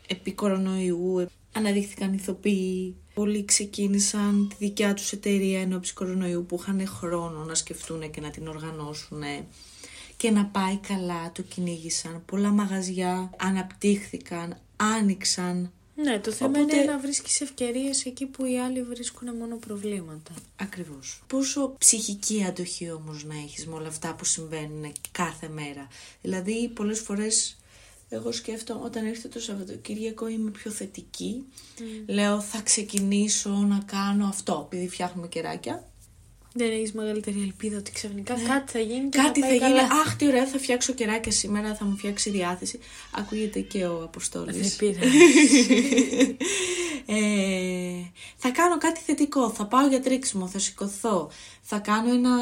επί 0.06 0.32
κορονοϊού 0.32 1.26
αναδείχθηκαν 1.52 2.12
ηθοποιοί. 2.12 2.96
Πολλοί 3.14 3.44
ξεκίνησαν 3.44 4.48
τη 4.48 4.54
δικιά 4.58 4.94
τους 4.94 5.12
εταιρεία 5.12 5.60
ενώπιση 5.60 5.92
κορονοϊού 5.92 6.46
που 6.46 6.58
είχαν 6.60 6.86
χρόνο 6.86 7.44
να 7.44 7.54
σκεφτούν 7.54 8.10
και 8.10 8.20
να 8.20 8.30
την 8.30 8.48
οργανώσουν 8.48 9.22
και 10.16 10.30
να 10.30 10.46
πάει 10.46 10.76
καλά, 10.76 11.32
το 11.32 11.42
κυνήγησαν. 11.42 12.22
Πολλά 12.26 12.50
μαγαζιά 12.50 13.30
αναπτύχθηκαν, 13.36 14.56
άνοιξαν. 14.76 15.70
Ναι, 15.96 16.18
το 16.18 16.32
θέμα 16.32 16.58
Οπότε... 16.58 16.76
είναι 16.76 16.84
να 16.84 16.98
βρίσκεις 16.98 17.40
ευκαιρίες 17.40 18.04
εκεί 18.04 18.26
που 18.26 18.44
οι 18.44 18.58
άλλοι 18.58 18.82
βρίσκουν 18.82 19.36
μόνο 19.36 19.56
προβλήματα. 19.56 20.32
Ακριβώς. 20.56 21.22
Πόσο 21.26 21.74
ψυχική 21.78 22.44
αντοχή 22.44 22.90
όμως 22.90 23.24
να 23.24 23.34
έχεις 23.34 23.66
με 23.66 23.74
όλα 23.74 23.88
αυτά 23.88 24.14
που 24.14 24.24
συμβαίνουν 24.24 24.92
κάθε 25.12 25.48
μέρα. 25.48 25.88
Δηλαδή 26.22 26.68
πολλές 26.68 27.00
φορές 27.00 27.56
εγώ 28.08 28.32
σκέφτομαι 28.32 28.84
όταν 28.84 29.06
έρχεται 29.06 29.28
το 29.28 29.40
Σαββατοκύριακο 29.40 30.28
είμαι 30.28 30.50
πιο 30.50 30.70
θετική. 30.70 31.44
Mm. 31.78 31.82
Λέω 32.06 32.40
θα 32.40 32.60
ξεκινήσω 32.60 33.50
να 33.50 33.82
κάνω 33.86 34.26
αυτό 34.26 34.68
επειδή 34.70 34.88
φτιάχνουμε 34.88 35.28
κεράκια. 35.28 35.88
Δεν 36.56 36.70
έχεις 36.70 36.92
μεγαλύτερη 36.92 37.40
ελπίδα 37.42 37.76
ότι 37.76 37.92
ξαφνικά 37.92 38.36
ναι. 38.36 38.42
κάτι 38.42 38.72
θα 38.72 38.78
γίνει 38.78 39.08
και 39.08 39.18
κάτι 39.18 39.40
θα, 39.40 39.46
θα 39.46 39.54
γίνει. 39.54 39.78
Αχ, 39.78 40.16
τι 40.16 40.26
ωραία, 40.26 40.46
θα 40.46 40.58
φτιάξω 40.58 40.92
κεράκια 40.92 41.32
σήμερα, 41.32 41.74
θα 41.74 41.84
μου 41.84 41.96
φτιάξει 41.96 42.30
διάθεση. 42.30 42.78
Ακούγεται 43.10 43.60
και 43.60 43.84
ο 43.84 44.02
Αποστόλης. 44.02 44.56
Δεν 44.56 44.76
πήρα. 44.76 45.06
ε, 47.06 48.10
θα 48.36 48.50
κάνω 48.50 48.78
κάτι 48.78 49.00
θετικό. 49.00 49.50
Θα 49.50 49.66
πάω 49.66 49.86
για 49.86 50.00
τρίξιμο, 50.00 50.46
θα 50.46 50.58
σηκωθώ. 50.58 51.30
Θα 51.60 51.78
κάνω 51.78 52.12
ένα 52.12 52.36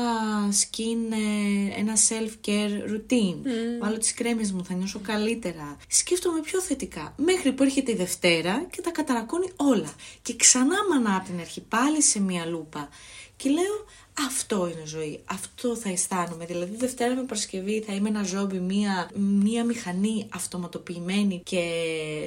skin, 0.50 1.12
ε, 1.12 1.80
ένα 1.80 1.92
self-care 2.08 2.90
routine. 2.90 3.46
Mm. 3.46 3.80
Βάλω 3.80 3.98
τις 3.98 4.14
κρέμες 4.14 4.52
μου, 4.52 4.64
θα 4.64 4.74
νιώσω 4.74 5.00
καλύτερα. 5.02 5.76
Σκέφτομαι 5.88 6.40
πιο 6.40 6.60
θετικά. 6.60 7.14
Μέχρι 7.16 7.52
που 7.52 7.62
έρχεται 7.62 7.92
η 7.92 7.94
Δευτέρα 7.94 8.66
και 8.70 8.80
τα 8.80 8.90
καταρακώνει 8.90 9.50
όλα. 9.56 9.94
Και 10.22 10.36
ξανά 10.36 10.76
μανά 10.90 11.16
από 11.16 11.24
την 11.24 11.40
αρχή, 11.40 11.60
πάλι 11.60 12.02
σε 12.02 12.20
μία 12.20 12.46
λούπα. 12.46 12.88
Και 13.36 13.50
λέω, 13.50 13.84
αυτό 14.28 14.68
είναι 14.68 14.86
ζωή. 14.86 15.20
Αυτό 15.24 15.76
θα 15.76 15.88
αισθάνομαι. 15.90 16.44
Δηλαδή, 16.46 16.76
Δευτέρα 16.76 17.14
με 17.14 17.22
Παρασκευή 17.22 17.80
θα 17.86 17.92
είμαι 17.94 18.08
ένα 18.08 18.22
ζόμπι, 18.22 18.58
μία, 18.58 19.10
μία 19.14 19.64
μηχανή 19.64 20.26
αυτοματοποιημένη 20.34 21.40
και 21.44 21.62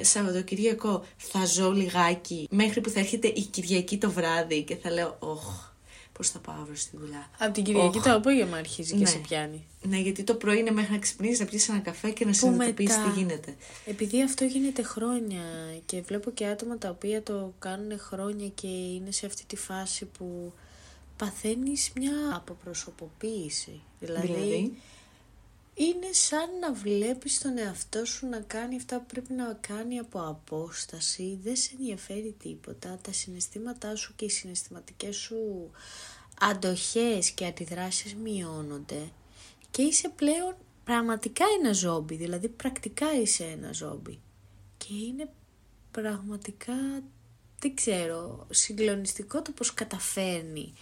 Σαββατοκυριακό 0.01 1.05
θα 1.17 1.45
ζω 1.45 1.71
λιγάκι 1.71 2.47
μέχρι 2.51 2.81
που 2.81 2.89
θα 2.89 2.99
έρχεται 2.99 3.27
η 3.27 3.41
Κυριακή 3.41 3.97
το 3.97 4.11
βράδυ 4.11 4.63
και 4.63 4.75
θα 4.75 4.91
λέω, 4.91 5.15
Ωχ, 5.19 5.65
πώς 6.13 6.29
θα 6.29 6.39
πάω 6.39 6.55
αύριο 6.61 6.75
στη 6.75 6.97
δουλειά. 6.97 7.29
Από 7.39 7.53
την 7.53 7.63
Κυριακή 7.63 7.99
το 7.99 8.13
απόγευμα 8.13 8.57
αρχίζει 8.57 8.91
και 8.91 8.97
Ναι. 8.99 9.05
σε 9.05 9.17
πιάνει. 9.17 9.65
Ναι, 9.81 9.97
γιατί 9.99 10.23
το 10.23 10.33
πρωί 10.33 10.59
είναι 10.59 10.71
μέχρι 10.71 10.91
να 10.91 10.97
ξυπνήσεις, 10.99 11.39
να 11.39 11.45
πιεις 11.45 11.69
ένα 11.69 11.79
καφέ 11.79 12.09
και 12.09 12.25
να 12.25 12.33
συνειδητοποιήσει 12.33 12.97
μετά- 12.97 13.11
τι 13.13 13.19
γίνεται. 13.19 13.55
Επειδή 13.85 14.23
αυτό 14.23 14.43
γίνεται 14.45 14.83
χρόνια 14.83 15.41
και 15.85 16.01
βλέπω 16.01 16.31
και 16.31 16.45
άτομα 16.45 16.77
τα 16.77 16.89
οποία 16.89 17.23
το 17.23 17.53
κάνουν 17.59 17.99
χρόνια 17.99 18.47
και 18.47 18.67
είναι 18.67 19.11
σε 19.11 19.25
αυτή 19.25 19.43
τη 19.47 19.55
φάση 19.55 20.05
που 20.05 20.53
παθαίνεις 21.17 21.91
μια 21.95 22.35
αποπροσωποποίηση. 22.35 23.81
Δηλαδή, 23.99 24.27
Δηλαδή; 24.27 24.77
είναι 25.73 26.11
σαν 26.11 26.59
να 26.61 26.73
βλέπεις 26.73 27.39
τον 27.39 27.57
εαυτό 27.57 28.05
σου 28.05 28.27
να 28.27 28.39
κάνει 28.39 28.75
αυτά 28.75 28.99
που 28.99 29.05
πρέπει 29.05 29.33
να 29.33 29.57
κάνει 29.61 29.99
από 29.99 30.19
απόσταση. 30.19 31.39
Δεν 31.43 31.55
σε 31.55 31.71
ενδιαφέρει 31.79 32.35
τίποτα. 32.39 32.99
Τα 33.01 33.11
συναισθήματά 33.11 33.95
σου 33.95 34.13
και 34.15 34.25
οι 34.25 34.29
συναισθηματικές 34.29 35.15
σου 35.15 35.71
αντοχές 36.39 37.29
και 37.29 37.45
αντιδράσεις 37.45 38.15
μειώνονται 38.15 39.11
και 39.71 39.81
είσαι 39.81 40.09
πλέον 40.09 40.55
πραγματικά 40.83 41.45
ένα 41.59 41.73
ζόμπι, 41.73 42.15
δηλαδή 42.15 42.47
πρακτικά 42.47 43.19
είσαι 43.21 43.43
ένα 43.43 43.73
ζόμπι. 43.73 44.19
Και 44.77 44.93
είναι 44.93 45.29
πραγματικά, 45.91 47.03
δεν 47.59 47.75
ξέρω, 47.75 48.47
συγκλονιστικό 48.49 49.41
το 49.41 49.51
πώς 49.51 49.73
καταφέρνει 49.73 50.73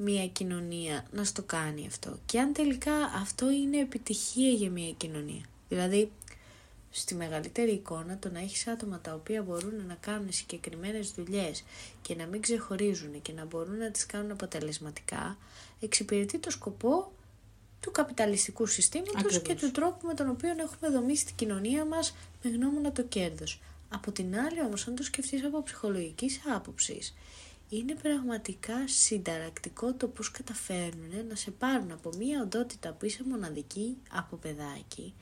μια 0.00 0.28
κοινωνία 0.28 1.06
να 1.12 1.24
στο 1.24 1.42
κάνει 1.42 1.86
αυτό. 1.86 2.18
Και 2.26 2.40
αν 2.40 2.52
τελικά 2.52 2.94
αυτό 2.94 3.50
είναι 3.50 3.78
επιτυχία 3.78 4.50
για 4.50 4.70
μια 4.70 4.90
κοινωνία. 4.90 5.44
Δηλαδή, 5.68 6.10
στη 6.90 7.14
μεγαλύτερη 7.14 7.70
εικόνα 7.72 8.18
το 8.18 8.30
να 8.30 8.38
έχεις 8.38 8.66
άτομα 8.66 9.00
τα 9.00 9.14
οποία 9.14 9.42
μπορούν 9.42 9.86
να 9.86 9.94
κάνουν 9.94 10.32
συγκεκριμένες 10.32 11.10
δουλειές 11.10 11.64
και 12.02 12.14
να 12.14 12.26
μην 12.26 12.40
ξεχωρίζουν 12.40 13.22
και 13.22 13.32
να 13.32 13.44
μπορούν 13.44 13.76
να 13.76 13.90
τις 13.90 14.06
κάνουν 14.06 14.30
αποτελεσματικά, 14.30 15.36
εξυπηρετεί 15.80 16.38
το 16.38 16.50
σκοπό 16.50 17.12
του 17.80 17.90
καπιταλιστικού 17.90 18.66
συστήματος 18.66 19.14
Ακριβώς. 19.16 19.42
και 19.42 19.54
του 19.54 19.70
τρόπου 19.70 20.06
με 20.06 20.14
τον 20.14 20.28
οποίο 20.28 20.50
έχουμε 20.50 20.90
δομήσει 20.90 21.26
την 21.26 21.34
κοινωνία 21.34 21.84
μας 21.84 22.14
με 22.42 22.50
γνώμονα 22.50 22.92
το 22.92 23.02
κέρδος. 23.02 23.60
Από 23.88 24.12
την 24.12 24.38
άλλη 24.38 24.60
όμως, 24.60 24.86
αν 24.86 24.94
το 24.94 25.02
σκεφτείς 25.02 25.44
από 25.44 25.62
ψυχολογικής 25.62 26.40
άποψης, 26.54 27.14
είναι 27.68 27.94
πραγματικά 27.94 28.88
συνταρακτικό 28.88 29.94
το 29.94 30.08
πώς 30.08 30.30
καταφέρνουν 30.30 31.26
να 31.28 31.34
σε 31.34 31.50
πάρουν 31.50 31.90
από 31.90 32.10
μία 32.18 32.42
οντότητα 32.42 32.92
που 32.92 33.04
είσαι 33.04 33.22
μοναδική 33.28 33.96
από 34.10 34.36
παιδάκι 34.36 35.14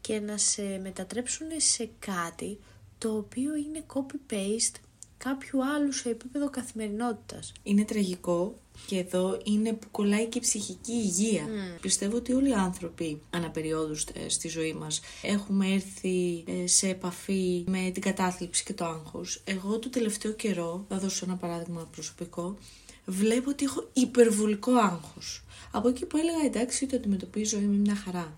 και 0.00 0.20
να 0.20 0.36
σε 0.36 0.78
μετατρέψουν 0.82 1.46
σε 1.56 1.90
κάτι 1.98 2.58
το 2.98 3.16
οποίο 3.16 3.56
είναι 3.56 3.84
copy-paste 3.94 4.80
κάποιου 5.18 5.64
άλλου 5.64 5.92
σε 5.92 6.08
επίπεδο 6.08 6.50
καθημερινότητας. 6.50 7.52
Είναι 7.62 7.84
τραγικό 7.84 8.54
και 8.86 8.98
εδώ 8.98 9.40
είναι 9.44 9.72
που 9.72 9.86
κολλάει 9.90 10.26
και 10.26 10.38
η 10.38 10.40
ψυχική 10.40 10.92
υγεία. 10.92 11.48
Πιστεύω 11.80 12.16
ότι 12.16 12.32
όλοι 12.32 12.48
οι 12.48 12.52
άνθρωποι 12.52 13.20
αναπεριόδους 13.30 14.04
ε, 14.12 14.28
στη 14.28 14.48
ζωή 14.48 14.72
μας 14.72 15.00
έχουμε 15.22 15.72
έρθει 15.72 16.44
ε, 16.46 16.66
σε 16.66 16.88
επαφή 16.88 17.64
με 17.66 17.90
την 17.92 18.02
κατάθλιψη 18.02 18.64
και 18.64 18.72
το 18.72 18.84
άγχος. 18.84 19.42
Εγώ 19.44 19.78
το 19.78 19.90
τελευταίο 19.90 20.32
καιρό, 20.32 20.84
θα 20.88 20.98
δώσω 20.98 21.24
ένα 21.24 21.36
παράδειγμα 21.36 21.88
προσωπικό, 21.92 22.58
βλέπω 23.04 23.50
ότι 23.50 23.64
έχω 23.64 23.88
υπερβολικό 23.92 24.72
άγχος. 24.72 25.44
Από 25.70 25.88
εκεί 25.88 26.06
που 26.06 26.16
έλεγα 26.16 26.44
εντάξει 26.44 26.86
το 26.86 26.96
αντιμετωπίζω 26.96 27.58
είμαι 27.58 27.76
μια 27.76 27.94
χαρά. 27.94 28.36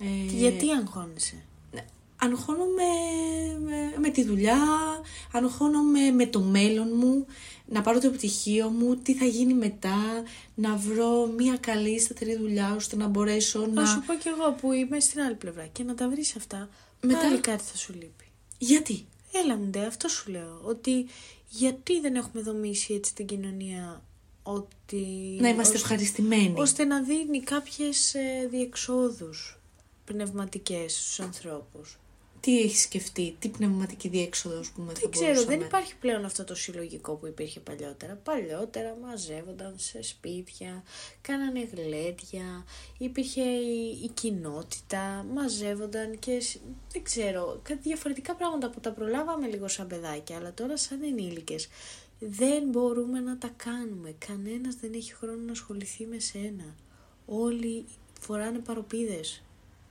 Ε, 0.00 0.34
Γιατί 0.34 0.70
αγχώνεσαι; 0.70 1.44
Ναι. 2.24 2.30
Αγχώνομαι 2.32 2.82
με, 3.64 3.98
με 3.98 4.08
τη 4.10 4.24
δουλειά, 4.24 4.58
αγχώνομαι 5.32 6.10
με 6.10 6.26
το 6.26 6.40
μέλλον 6.40 6.88
μου, 6.94 7.26
να 7.66 7.80
πάρω 7.82 7.98
το 8.00 8.06
επιτυχίο 8.06 8.68
μου, 8.68 8.96
τι 8.96 9.14
θα 9.14 9.24
γίνει 9.24 9.54
μετά, 9.54 9.96
να 10.54 10.76
βρω 10.76 11.26
μια 11.26 11.56
καλή 11.56 12.00
σταθερή 12.00 12.36
δουλειά 12.36 12.74
ώστε 12.74 12.96
να 12.96 13.06
μπορέσω 13.06 13.58
Να 13.60 13.66
να... 13.80 13.86
σου 13.86 14.02
πω 14.06 14.14
κι 14.14 14.28
εγώ 14.28 14.52
που 14.60 14.72
είμαι 14.72 15.00
στην 15.00 15.20
άλλη 15.20 15.34
πλευρά 15.34 15.66
και 15.66 15.82
να 15.82 15.94
τα 15.94 16.08
βρεις 16.08 16.36
αυτά, 16.36 16.68
Μετά- 17.00 17.20
πάλι 17.20 17.38
κάτι 17.40 17.62
θα 17.64 17.76
σου 17.76 17.92
λείπει. 17.92 18.24
Γιατί; 18.58 19.06
Έλα 19.32 19.56
μου 19.56 19.64
ντε, 19.70 19.86
αυτό 19.86 20.08
σου 20.08 20.30
λέω. 20.30 20.60
Ότι 20.62 21.06
γιατί 21.48 22.00
δεν 22.00 22.14
έχουμε 22.14 22.42
δομήσει 22.42 22.94
έτσι 22.94 23.14
την 23.14 23.26
κοινωνία 23.26 24.02
ότι... 24.42 24.96
Να 25.40 25.48
είμαστε 25.48 25.74
ώστε- 25.74 25.74
ευχαριστημένοι. 25.90 26.52
ώστε 26.56 26.84
να 26.84 27.02
δίνει 27.02 27.40
κάποιες 27.40 28.14
ε, 28.14 28.48
διεξόδους 28.50 29.58
πνευματικές 30.04 30.92
στους 31.00 31.20
ανθρώπους. 31.20 31.98
Τι 32.40 32.60
έχεις 32.60 32.82
σκεφτεί, 32.82 33.36
τι 33.38 33.48
πνευματική 33.48 34.08
διέξοδος 34.08 34.70
που 34.70 34.80
με 34.82 34.92
Δεν 34.92 35.10
ξέρω, 35.10 35.44
δεν 35.44 35.60
υπάρχει 35.60 35.96
πλέον 35.96 36.24
αυτό 36.24 36.44
το 36.44 36.54
συλλογικό 36.54 37.14
που 37.14 37.26
υπήρχε 37.26 37.60
παλιότερα. 37.60 38.14
Παλιότερα 38.14 38.96
μαζεύονταν 39.02 39.74
σε 39.76 40.02
σπίτια, 40.02 40.82
κάνανε 41.20 41.68
γλέντια, 41.74 42.64
υπήρχε 42.98 43.42
η, 43.42 44.00
η 44.04 44.08
κοινότητα, 44.14 45.26
μαζεύονταν 45.34 46.18
και 46.18 46.40
σ- 46.40 46.60
δεν 46.92 47.02
ξέρω, 47.02 47.60
κάτι 47.62 47.80
διαφορετικά 47.82 48.34
πράγματα 48.34 48.70
που 48.70 48.80
τα 48.80 48.92
προλάβαμε 48.92 49.46
λίγο 49.46 49.68
σαν 49.68 49.86
παιδάκια, 49.86 50.36
αλλά 50.36 50.54
τώρα 50.54 50.76
σαν 50.76 51.02
ενήλικες 51.02 51.68
δεν 52.18 52.62
μπορούμε 52.68 53.20
να 53.20 53.38
τα 53.38 53.50
κάνουμε. 53.56 54.14
Κανένας 54.26 54.74
δεν 54.74 54.92
έχει 54.94 55.14
χρόνο 55.14 55.42
να 55.46 55.52
ασχοληθεί 55.52 56.06
με 56.06 56.18
σένα. 56.18 56.74
Όλοι 57.26 57.84
φοράνε 58.20 58.58
παροπίδες. 58.58 59.42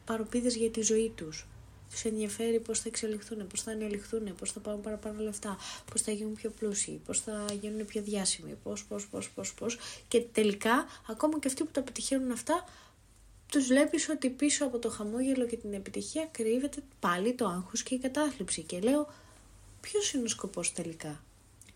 Παροπίδες 0.05 0.55
για 0.55 0.69
τη 0.69 0.81
ζωή 0.81 1.11
τους. 1.15 1.47
Τους 1.91 2.03
ενδιαφέρει 2.03 2.59
πώς 2.59 2.79
θα 2.79 2.83
εξελιχθούν, 2.87 3.47
πώς 3.47 3.61
θα 3.61 3.71
ανελιχθούν, 3.71 4.35
πώς 4.35 4.51
θα 4.51 4.59
πάρουν 4.59 4.81
παραπάνω 4.81 5.21
λεφτά, 5.21 5.57
πώς 5.91 6.01
θα 6.01 6.11
γίνουν 6.11 6.33
πιο 6.33 6.49
πλούσιοι, 6.49 7.01
πώς 7.05 7.19
θα 7.21 7.45
γίνουν 7.61 7.85
πιο 7.85 8.01
διάσημοι, 8.01 8.57
πώς, 8.63 8.85
πώς, 8.85 9.07
πώς, 9.07 9.29
πώς, 9.29 9.53
πώς. 9.53 9.77
Και 10.07 10.21
τελικά, 10.21 10.85
ακόμα 11.07 11.39
και 11.39 11.47
αυτοί 11.47 11.63
που 11.63 11.71
τα 11.71 11.81
πετυχαίνουν 11.81 12.31
αυτά, 12.31 12.65
τους 13.51 13.67
βλέπεις 13.67 14.09
ότι 14.09 14.29
πίσω 14.29 14.65
από 14.65 14.79
το 14.79 14.89
χαμόγελο 14.89 15.45
και 15.45 15.55
την 15.57 15.73
επιτυχία 15.73 16.27
κρύβεται 16.31 16.83
πάλι 16.99 17.33
το 17.33 17.45
άγχος 17.47 17.83
και 17.83 17.95
η 17.95 17.97
κατάθλιψη. 17.97 18.61
Και 18.61 18.79
λέω, 18.79 19.07
ποιος 19.81 20.13
είναι 20.13 20.23
ο 20.23 20.27
σκοπός 20.27 20.73
τελικά; 20.73 21.23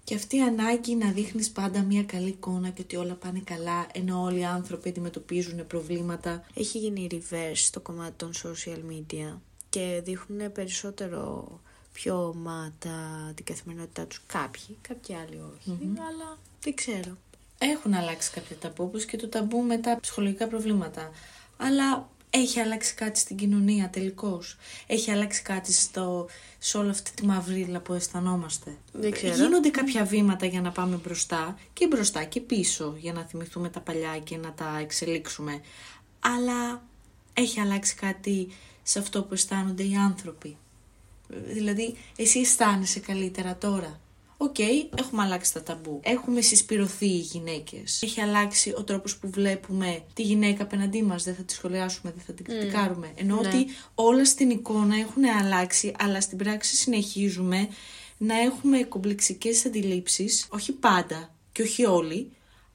Και 0.03 0.15
αυτή 0.15 0.35
η 0.37 0.41
ανάγκη 0.41 0.95
να 0.95 1.11
δείχνεις 1.11 1.51
πάντα 1.51 1.81
μια 1.81 2.03
καλή 2.03 2.29
εικόνα 2.29 2.69
και 2.69 2.81
ότι 2.81 2.95
όλα 2.95 3.13
πάνε 3.13 3.41
καλά, 3.43 3.87
ενώ 3.93 4.21
όλοι 4.21 4.39
οι 4.39 4.45
άνθρωποι 4.45 4.89
αντιμετωπίζουν 4.89 5.67
προβλήματα. 5.67 6.45
Έχει 6.53 6.77
γίνει 6.77 7.07
reverse 7.11 7.51
στο 7.55 7.79
κομμάτι 7.79 8.13
των 8.17 8.31
social 8.43 8.79
media 8.91 9.37
και 9.71 10.01
δείχνουν 10.03 10.51
περισσότερο 10.51 11.47
πιο 11.93 12.27
ομάτα 12.27 13.31
την 13.35 13.45
καθημερινότητά 13.45 14.05
τους 14.05 14.21
κάποιοι, 14.25 14.77
κάποιοι 14.81 15.15
άλλοι 15.15 15.41
όχι, 15.55 15.79
αλλά 16.09 16.37
δεν 16.61 16.75
ξέρω. 16.75 17.17
Έχουν 17.57 17.93
αλλάξει 17.93 18.31
κάποια 18.31 18.55
ταμπού, 18.55 18.83
όπως 18.83 19.05
και 19.05 19.17
το 19.17 19.27
ταμπού 19.27 19.61
με 19.61 19.77
τα 19.77 19.97
ψυχολογικά 20.01 20.47
προβλήματα. 20.47 21.11
Αλλά 21.57 22.09
έχει 22.29 22.59
αλλάξει 22.59 22.93
κάτι 22.93 23.19
στην 23.19 23.37
κοινωνία 23.37 23.89
τελικώς. 23.89 24.57
Έχει 24.87 25.11
αλλάξει 25.11 25.41
κάτι 25.41 25.73
στο, 25.73 26.27
σε 26.59 26.77
όλη 26.77 26.89
αυτή 26.89 27.11
τη 27.11 27.25
μαυρίλα 27.25 27.79
που 27.79 27.93
αισθανόμαστε. 27.93 28.77
Δεν 28.91 29.11
ξέρω. 29.11 29.35
Γίνονται 29.35 29.69
κάποια 29.69 30.03
βήματα 30.05 30.45
για 30.45 30.61
να 30.61 30.71
πάμε 30.71 30.95
μπροστά 30.95 31.59
και 31.73 31.87
μπροστά 31.87 32.23
και 32.23 32.39
πίσω 32.39 32.95
για 32.97 33.13
να 33.13 33.21
θυμηθούμε 33.21 33.69
τα 33.69 33.79
παλιά 33.79 34.19
και 34.19 34.37
να 34.37 34.53
τα 34.53 34.77
εξελίξουμε. 34.81 35.61
Αλλά 36.19 36.83
έχει 37.33 37.59
αλλάξει 37.59 37.95
κάτι 37.95 38.47
σε 38.83 38.99
αυτό 38.99 39.23
που 39.23 39.33
αισθάνονται 39.33 39.83
οι 39.83 39.95
άνθρωποι. 39.95 40.57
Δηλαδή, 41.47 41.95
εσύ 42.15 42.39
αισθάνεσαι 42.39 42.99
καλύτερα 42.99 43.57
τώρα. 43.57 43.99
Οκ, 44.37 44.59
έχουμε 44.99 45.23
αλλάξει 45.23 45.53
τα 45.53 45.63
ταμπού. 45.63 45.99
Έχουμε 46.03 46.41
συσπειρωθεί 46.41 47.05
οι 47.05 47.17
γυναίκες. 47.19 48.01
Έχει 48.01 48.21
αλλάξει 48.21 48.73
ο 48.77 48.83
τρόπος 48.83 49.17
που 49.17 49.29
βλέπουμε 49.29 50.03
τη 50.13 50.21
γυναίκα 50.21 50.63
απέναντί 50.63 51.03
μας. 51.03 51.23
Δεν 51.23 51.35
θα 51.35 51.43
τη 51.43 51.53
σχολιάσουμε, 51.53 52.11
δεν 52.15 52.23
θα 52.27 52.33
την 52.33 52.45
κριτικάρουμε. 52.45 53.11
Ενώ 53.15 53.35
Ναι. 53.41 53.47
ότι 53.47 53.65
όλα 53.95 54.25
στην 54.25 54.49
εικόνα 54.49 54.95
έχουν 54.95 55.23
αλλάξει, 55.25 55.93
αλλά 55.99 56.21
στην 56.21 56.37
πράξη 56.37 56.75
συνεχίζουμε 56.75 57.67
να 58.17 58.39
έχουμε 58.39 58.83
κομπλεξικές 58.83 59.65
αντιλήψεις, 59.65 60.47
όχι 60.49 60.71
πάντα 60.71 61.33
και 61.51 61.61
όχι 61.61 61.85
όλοι, 61.85 62.31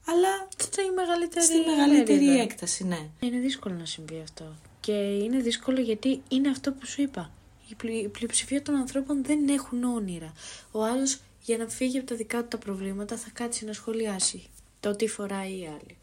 αλλά 0.07 0.47
Αυτό 0.59 0.81
η 0.81 0.91
μεγαλύτερη 0.95 1.45
στη 1.45 1.55
μεγαλύτερη 1.69 2.25
μερίδα. 2.25 2.41
έκταση, 2.43 2.83
ναι. 2.83 2.99
Είναι 3.19 3.39
δύσκολο 3.39 3.75
να 3.75 3.85
συμβεί 3.85 4.19
αυτό. 4.23 4.55
Και 4.87 5.17
είναι 5.17 5.39
δύσκολο 5.39 5.81
γιατί 5.81 6.21
είναι 6.29 6.49
αυτό 6.49 6.71
που 6.71 6.85
σου 6.85 7.01
είπα. 7.01 7.31
Η, 7.69 7.75
πλη- 7.75 8.03
η 8.03 8.07
πλειοψηφία 8.07 8.61
των 8.61 8.75
ανθρώπων 8.75 9.23
δεν 9.23 9.49
έχουν 9.49 9.83
όνειρα. 9.83 10.33
Ο 10.71 10.83
άλλος 10.83 11.19
για 11.41 11.57
να 11.57 11.67
φύγει 11.67 11.97
από 11.97 12.07
τα 12.07 12.15
δικά 12.15 12.41
του 12.41 12.47
τα 12.47 12.57
προβλήματα 12.57 13.17
θα 13.17 13.29
κάτσει 13.33 13.65
να 13.65 13.73
σχολιάσει 13.73 14.43
το 14.79 14.95
τι 14.95 15.07
φοράει 15.07 15.51
η 15.51 15.65
άλλη. 15.67 15.97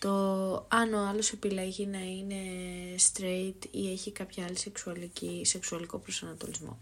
Το 0.00 0.66
αν 0.68 0.94
ο 0.94 1.06
άλλος 1.08 1.32
επιλέγει 1.32 1.86
να 1.86 1.98
είναι 1.98 2.36
straight 2.96 3.64
ή 3.70 3.92
έχει 3.92 4.12
κάποια 4.12 4.44
άλλη 4.44 4.58
σεξουαλική, 4.58 5.42
σεξουαλικό 5.44 5.98
προσανατολισμό. 5.98 6.78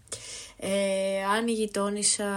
Ε, 0.57 1.23
αν 1.23 1.47
η 1.47 1.51
γειτόνισσα 1.51 2.27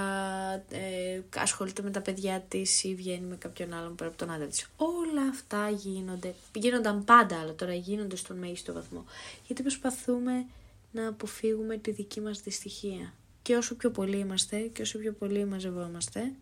ε, 0.71 1.21
ασχολείται 1.37 1.83
με 1.83 1.90
τα 1.90 2.01
παιδιά 2.01 2.45
της 2.49 2.85
ή 2.85 2.95
βγαίνει 2.95 3.27
με 3.27 3.37
κάποιον 3.37 3.73
άλλον 3.73 3.95
πέρα 3.95 4.09
από 4.09 4.18
τον 4.18 4.31
άντρα 4.31 4.47
της. 4.47 4.68
Όλα 4.77 5.29
αυτά 5.31 5.71
γίνονται, 5.71 6.35
γίνονταν 6.55 7.05
πάντα, 7.05 7.40
αλλά 7.40 7.55
τώρα 7.55 7.75
γίνονται 7.75 8.16
στον 8.16 8.38
μέγιστο 8.38 8.73
βαθμό. 8.73 9.05
Γιατί 9.47 9.62
προσπαθούμε 9.62 10.47
να 10.92 11.09
αποφύγουμε 11.09 11.77
τη 11.77 11.90
δική 11.90 12.21
μας 12.21 12.40
δυστυχία. 12.40 13.14
Και 13.42 13.57
όσο 13.57 13.75
πιο 13.75 13.90
πολλοί 13.90 14.16
είμαστε 14.16 14.59
και 14.59 14.83
όσο 14.83 14.99
πιο 14.99 15.12
πολλοί 15.12 15.45
μαζευόμαστε, 15.45 16.33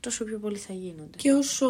τόσο 0.00 0.24
πιο 0.24 0.38
πολύ 0.38 0.56
θα 0.56 0.72
γίνονται. 0.72 1.16
Και 1.16 1.32
όσο 1.32 1.68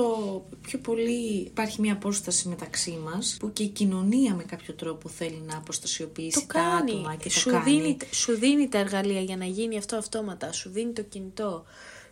πιο 0.60 0.78
πολύ 0.78 1.36
υπάρχει 1.36 1.80
μια 1.80 1.92
απόσταση 1.92 2.48
μεταξύ 2.48 2.90
μας, 2.90 3.36
που 3.40 3.52
και 3.52 3.62
η 3.62 3.68
κοινωνία 3.68 4.34
με 4.34 4.44
κάποιο 4.44 4.74
τρόπο 4.74 5.08
θέλει 5.08 5.40
να 5.46 5.56
αποστασιοποιήσει 5.56 6.40
Το 6.40 6.46
τα 6.46 6.60
κάνει. 6.60 6.90
άτομα 6.90 7.16
και 7.16 7.30
σου, 7.30 7.44
το 7.44 7.50
κάνει. 7.50 7.70
Δίνει, 7.70 7.96
σου 8.12 8.32
δίνει 8.38 8.68
τα 8.68 8.78
εργαλεία 8.78 9.20
για 9.20 9.36
να 9.36 9.44
γίνει 9.44 9.78
αυτό 9.78 9.96
αυτόματα. 9.96 10.52
Σου 10.52 10.70
δίνει 10.70 10.92
το 10.92 11.02
κινητό. 11.02 11.64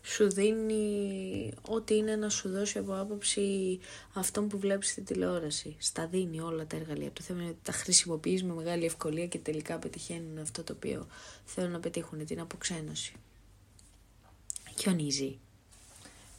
Σου 0.06 0.32
δίνει 0.32 1.52
ό,τι 1.68 1.96
είναι 1.96 2.16
να 2.16 2.28
σου 2.28 2.48
δώσει 2.48 2.78
από 2.78 2.94
άποψη 3.00 3.78
αυτόν 4.12 4.48
που 4.48 4.58
βλέπεις 4.58 4.88
στην 4.90 5.04
τηλεόραση. 5.04 5.76
Στα 5.78 6.06
δίνει 6.06 6.40
όλα 6.40 6.66
τα 6.66 6.76
εργαλεία. 6.76 7.12
Το 7.12 7.22
θέμα 7.22 7.40
είναι 7.40 7.50
ότι 7.50 7.58
τα 7.62 7.72
χρησιμοποιείς 7.72 8.44
με 8.44 8.54
μεγάλη 8.54 8.84
ευκολία 8.84 9.26
και 9.26 9.38
τελικά 9.38 9.78
πετυχαίνουν 9.78 10.38
αυτό 10.38 10.62
το 10.62 10.72
οποίο 10.72 11.06
θέλουν 11.44 11.70
να 11.70 11.80
πετύχουν, 11.80 12.26
την 12.26 12.40
αποξένωση. 12.40 13.12
Χιονίζει. 14.78 15.38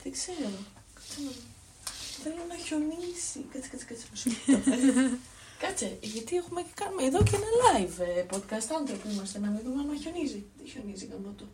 Δεν 0.06 0.14
ξέρω. 0.14 0.50
Κάτσε 0.94 1.20
να 1.26 1.32
δω. 1.38 1.44
Θέλω 2.24 2.44
να 2.50 2.56
χιονίσει. 2.56 3.40
Κάτσε, 3.52 3.70
κάτσε, 3.70 3.86
κάτσε. 3.86 4.06
μισό 4.12 4.30
λεπτό. 4.42 4.72
Κάτσε, 5.64 5.98
γιατί 6.02 6.36
έχουμε 6.36 6.62
και 6.62 6.74
κάνουμε 6.74 7.04
εδώ 7.04 7.24
και 7.24 7.36
ένα 7.36 7.50
live 7.64 7.98
ε, 8.00 8.26
podcast 8.32 8.68
άνθρωποι 8.80 9.10
είμαστε 9.10 9.40
να 9.40 9.50
μην 9.50 9.62
δούμε 9.64 9.82
αν 9.82 10.00
χιονίζει. 10.02 10.44
Δεν 10.58 10.68
χιονίζει 10.68 11.06
γαμώτο. 11.12 11.46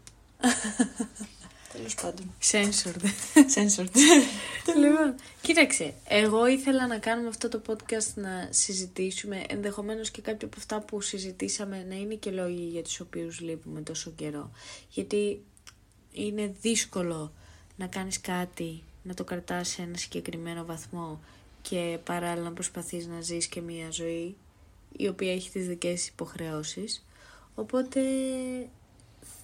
Τέλος 1.74 1.96
πάντων. 1.96 2.34
Censored. 2.52 3.04
Censored. 3.56 3.96
λοιπόν, 4.82 5.16
κοίταξε, 5.42 5.94
εγώ 6.08 6.48
ήθελα 6.48 6.88
να 6.88 6.98
κάνουμε 6.98 7.28
αυτό 7.28 7.50
το 7.50 7.62
podcast 7.68 8.14
να 8.16 8.48
συζητήσουμε, 8.50 9.44
ενδεχομένως 9.50 10.12
και 10.12 10.22
κάποια 10.22 10.48
από 10.48 10.56
αυτά 10.60 10.80
που 10.80 11.02
συζητήσαμε 11.02 11.86
να 11.90 11.96
είναι 11.96 12.16
και 12.16 12.32
λόγοι 12.32 12.64
για 12.64 12.84
τους 12.84 13.00
οποίους 13.00 13.40
λείπουμε 13.40 13.82
τόσο 13.82 14.12
καιρό. 14.12 14.52
Γιατί 14.90 15.44
είναι 16.12 16.56
δύσκολο 16.62 17.34
να 17.82 17.88
κάνεις 17.88 18.22
κάτι, 18.22 18.84
να 19.04 19.14
το 19.14 19.24
κρατάς 19.24 19.68
σε 19.68 19.82
ένα 19.82 19.98
συγκεκριμένο 19.98 20.66
βαθμό 20.66 21.20
και 21.62 21.98
παράλληλα 22.04 22.44
να 22.44 22.54
προσπαθείς 22.54 23.08
να 23.08 23.22
ζεις 23.22 23.48
και 23.48 23.62
μια 23.62 23.92
ζωή 23.92 24.36
η 24.98 25.08
οποία 25.08 25.34
έχει 25.34 25.50
τις 25.50 25.68
δικές 25.68 25.94
της 25.94 26.08
υποχρεώσεις. 26.08 27.06
Οπότε 27.56 28.02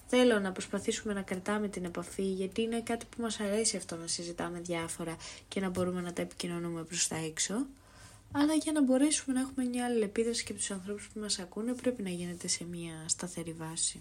θέλω 0.06 0.38
να 0.38 0.52
προσπαθήσουμε 0.52 1.12
να 1.12 1.22
κρατάμε 1.22 1.68
την 1.68 1.84
επαφή 1.84 2.22
γιατί 2.22 2.62
είναι 2.62 2.80
κάτι 2.80 3.06
που 3.06 3.22
μας 3.22 3.40
αρέσει 3.40 3.76
αυτό 3.76 3.96
να 3.96 4.06
συζητάμε 4.06 4.60
διάφορα 4.60 5.16
και 5.48 5.60
να 5.60 5.68
μπορούμε 5.68 6.00
να 6.00 6.12
τα 6.12 6.22
επικοινωνούμε 6.22 6.82
προς 6.82 7.08
τα 7.08 7.16
έξω. 7.16 7.66
Αλλά 8.32 8.54
για 8.54 8.72
να 8.72 8.82
μπορέσουμε 8.82 9.34
να 9.34 9.40
έχουμε 9.40 9.64
μια 9.64 9.84
άλλη 9.84 10.02
επίδραση 10.02 10.44
και 10.44 10.52
από 10.52 10.60
τους 10.60 10.70
ανθρώπους 10.70 11.08
που 11.08 11.20
μας 11.20 11.38
ακούνε 11.38 11.72
πρέπει 11.72 12.02
να 12.02 12.10
γίνεται 12.10 12.48
σε 12.48 12.64
μια 12.64 13.04
σταθερή 13.06 13.52
βάση. 13.52 14.00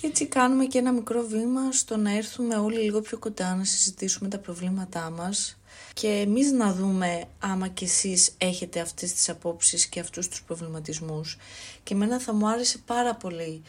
Και 0.00 0.06
έτσι 0.06 0.26
κάνουμε 0.26 0.64
και 0.64 0.78
ένα 0.78 0.92
μικρό 0.92 1.22
βήμα 1.22 1.72
στο 1.72 1.96
να 1.96 2.16
έρθουμε 2.16 2.54
όλοι 2.56 2.78
λίγο 2.78 3.00
πιο 3.00 3.18
κοντά 3.18 3.54
να 3.54 3.64
συζητήσουμε 3.64 4.28
τα 4.28 4.38
προβλήματά 4.38 5.10
μας 5.10 5.58
και 5.92 6.08
εμείς 6.08 6.52
να 6.52 6.72
δούμε 6.72 7.24
άμα 7.38 7.68
κι 7.68 7.84
εσείς 7.84 8.34
έχετε 8.38 8.80
αυτές 8.80 9.12
τις 9.12 9.28
απόψεις 9.28 9.86
και 9.86 10.00
αυτούς 10.00 10.28
τους 10.28 10.42
προβληματισμούς. 10.42 11.38
Και 11.82 11.94
εμένα 11.94 12.18
θα 12.18 12.32
μου 12.32 12.48
άρεσε 12.48 12.78
πάρα 12.86 13.14
πολύ, 13.14 13.62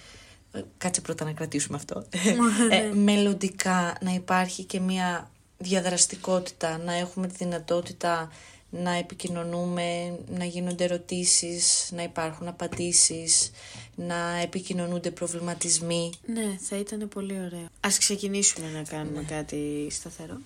ε, 0.51 0.61
κάτσε 0.77 1.01
πρώτα 1.01 1.25
να 1.25 1.31
κρατήσουμε 1.31 1.77
αυτό, 1.77 2.05
ε, 2.69 2.93
μελλοντικά 2.93 3.97
να 4.01 4.11
υπάρχει 4.11 4.63
και 4.63 4.79
μια 4.79 5.31
διαδραστικότητα, 5.57 6.77
να 6.77 6.93
έχουμε 6.93 7.27
τη 7.27 7.35
δυνατότητα 7.37 8.31
να 8.69 8.91
επικοινωνούμε, 8.95 10.17
να 10.37 10.45
γίνονται 10.45 10.83
ερωτήσεις, 10.83 11.89
να 11.95 12.03
υπάρχουν 12.03 12.47
απαντήσεις, 12.47 13.51
να 13.95 14.15
επικοινωνούνται 14.43 15.11
προβληματισμοί. 15.11 16.11
Ναι, 16.25 16.57
θα 16.59 16.77
ήταν 16.77 17.07
πολύ 17.13 17.33
ωραίο. 17.33 17.65
Ας 17.79 17.97
ξεκινήσουμε 17.97 18.67
να 18.75 18.81
κάνουμε 18.83 19.23
κάτι 19.23 19.87
σταθερό. 19.91 20.37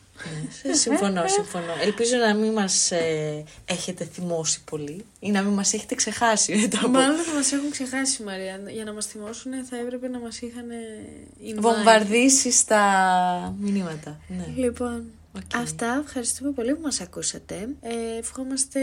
Ναι, 0.64 0.74
συμφωνώ, 0.74 1.28
συμφωνώ. 1.28 1.74
Ελπίζω 1.82 2.16
να 2.18 2.34
μην 2.34 2.52
μας 2.52 2.92
ε, 2.92 3.44
έχετε 3.66 4.06
θυμώσει 4.06 4.64
πολύ 4.64 5.06
ή 5.20 5.32
να 5.32 5.42
μην 5.42 5.54
μας 5.54 5.74
έχετε 5.74 5.96
ξεχάσει. 5.96 6.56
μετά 6.56 6.78
από- 6.80 6.88
Μάλλον 6.90 7.18
θα 7.18 7.34
μας 7.34 7.52
έχουν 7.52 7.70
ξεχάσει, 7.72 8.24
Μαρία. 8.24 8.60
Για 8.70 8.84
να 8.84 8.94
μας 8.94 9.06
θυμώσουν 9.06 9.52
θα 9.70 9.78
έπρεπε 9.78 10.08
να 10.08 10.20
μας 10.20 10.42
είχαν 10.42 10.66
in 11.46 11.58
mind. 11.58 11.62
Βομβαρδίσει 11.62 12.52
στα 12.52 13.56
μηνύματα. 13.60 14.20
Ναι. 14.28 14.46
Λοιπόν, 14.56 15.04
Οκ. 15.36 15.56
αυτά. 15.56 16.02
Ευχαριστούμε 16.06 16.52
πολύ 16.52 16.76
που 16.76 16.82
μας 16.82 17.02
ακούσατε. 17.02 17.76
Ε, 17.82 18.18
ευχόμαστε, 18.18 18.80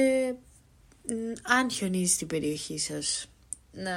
μ, 1.09 1.13
αν 1.43 1.71
χιονίζει 1.71 2.13
στην 2.13 2.27
περιοχή 2.27 2.79
σας, 2.79 3.27
να 3.73 3.93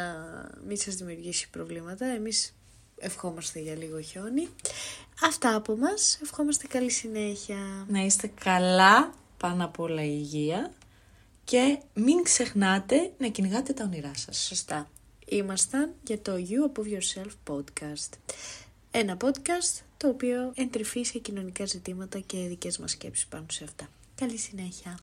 μην 0.68 0.78
σας 0.78 0.96
δημιουργήσει 0.96 1.50
προβλήματα. 1.50 2.06
Εμείς 2.06 2.56
ευχόμαστε 2.98 3.60
για 3.60 3.76
λίγο 3.76 4.02
χιόνι. 4.02 4.48
Αυτά 5.22 5.56
από 5.56 5.76
μας. 5.78 6.20
Ευχόμαστε 6.24 6.68
καλή 6.68 6.92
συνέχεια. 6.92 7.86
Να 7.88 8.00
είστε 8.06 8.32
καλά, 8.44 9.14
πάνω 9.38 9.66
απ' 9.66 9.80
όλα 9.80 10.04
η 10.04 10.16
υγεία 10.20 10.72
και 11.44 11.80
μην 11.94 12.24
ξεχνάτε 12.24 13.12
να 13.18 13.28
κυνηγάτε 13.28 13.74
τα 13.74 13.84
όνειρά 13.84 14.12
σας. 14.16 14.38
Σωστά. 14.38 14.90
Ήμασταν 15.26 15.94
για 16.04 16.22
το 16.22 16.34
You 16.36 16.72
Above 16.72 16.86
Yourself 16.88 17.54
podcast. 17.54 18.10
Ένα 18.92 19.18
podcast 19.22 19.82
το 20.04 20.10
οποίο 20.10 20.52
εντρυφεί 20.56 21.04
σε 21.04 21.20
κοινωνικά 21.20 21.66
ζητήματα 21.66 22.20
και 22.20 22.38
δικές 22.48 22.78
μας 22.78 22.92
σκέψεις 22.92 23.28
πάνω 23.28 23.46
σε 23.50 23.64
αυτά. 23.64 23.90
Καλή 24.16 24.38
συνέχεια. 24.38 24.92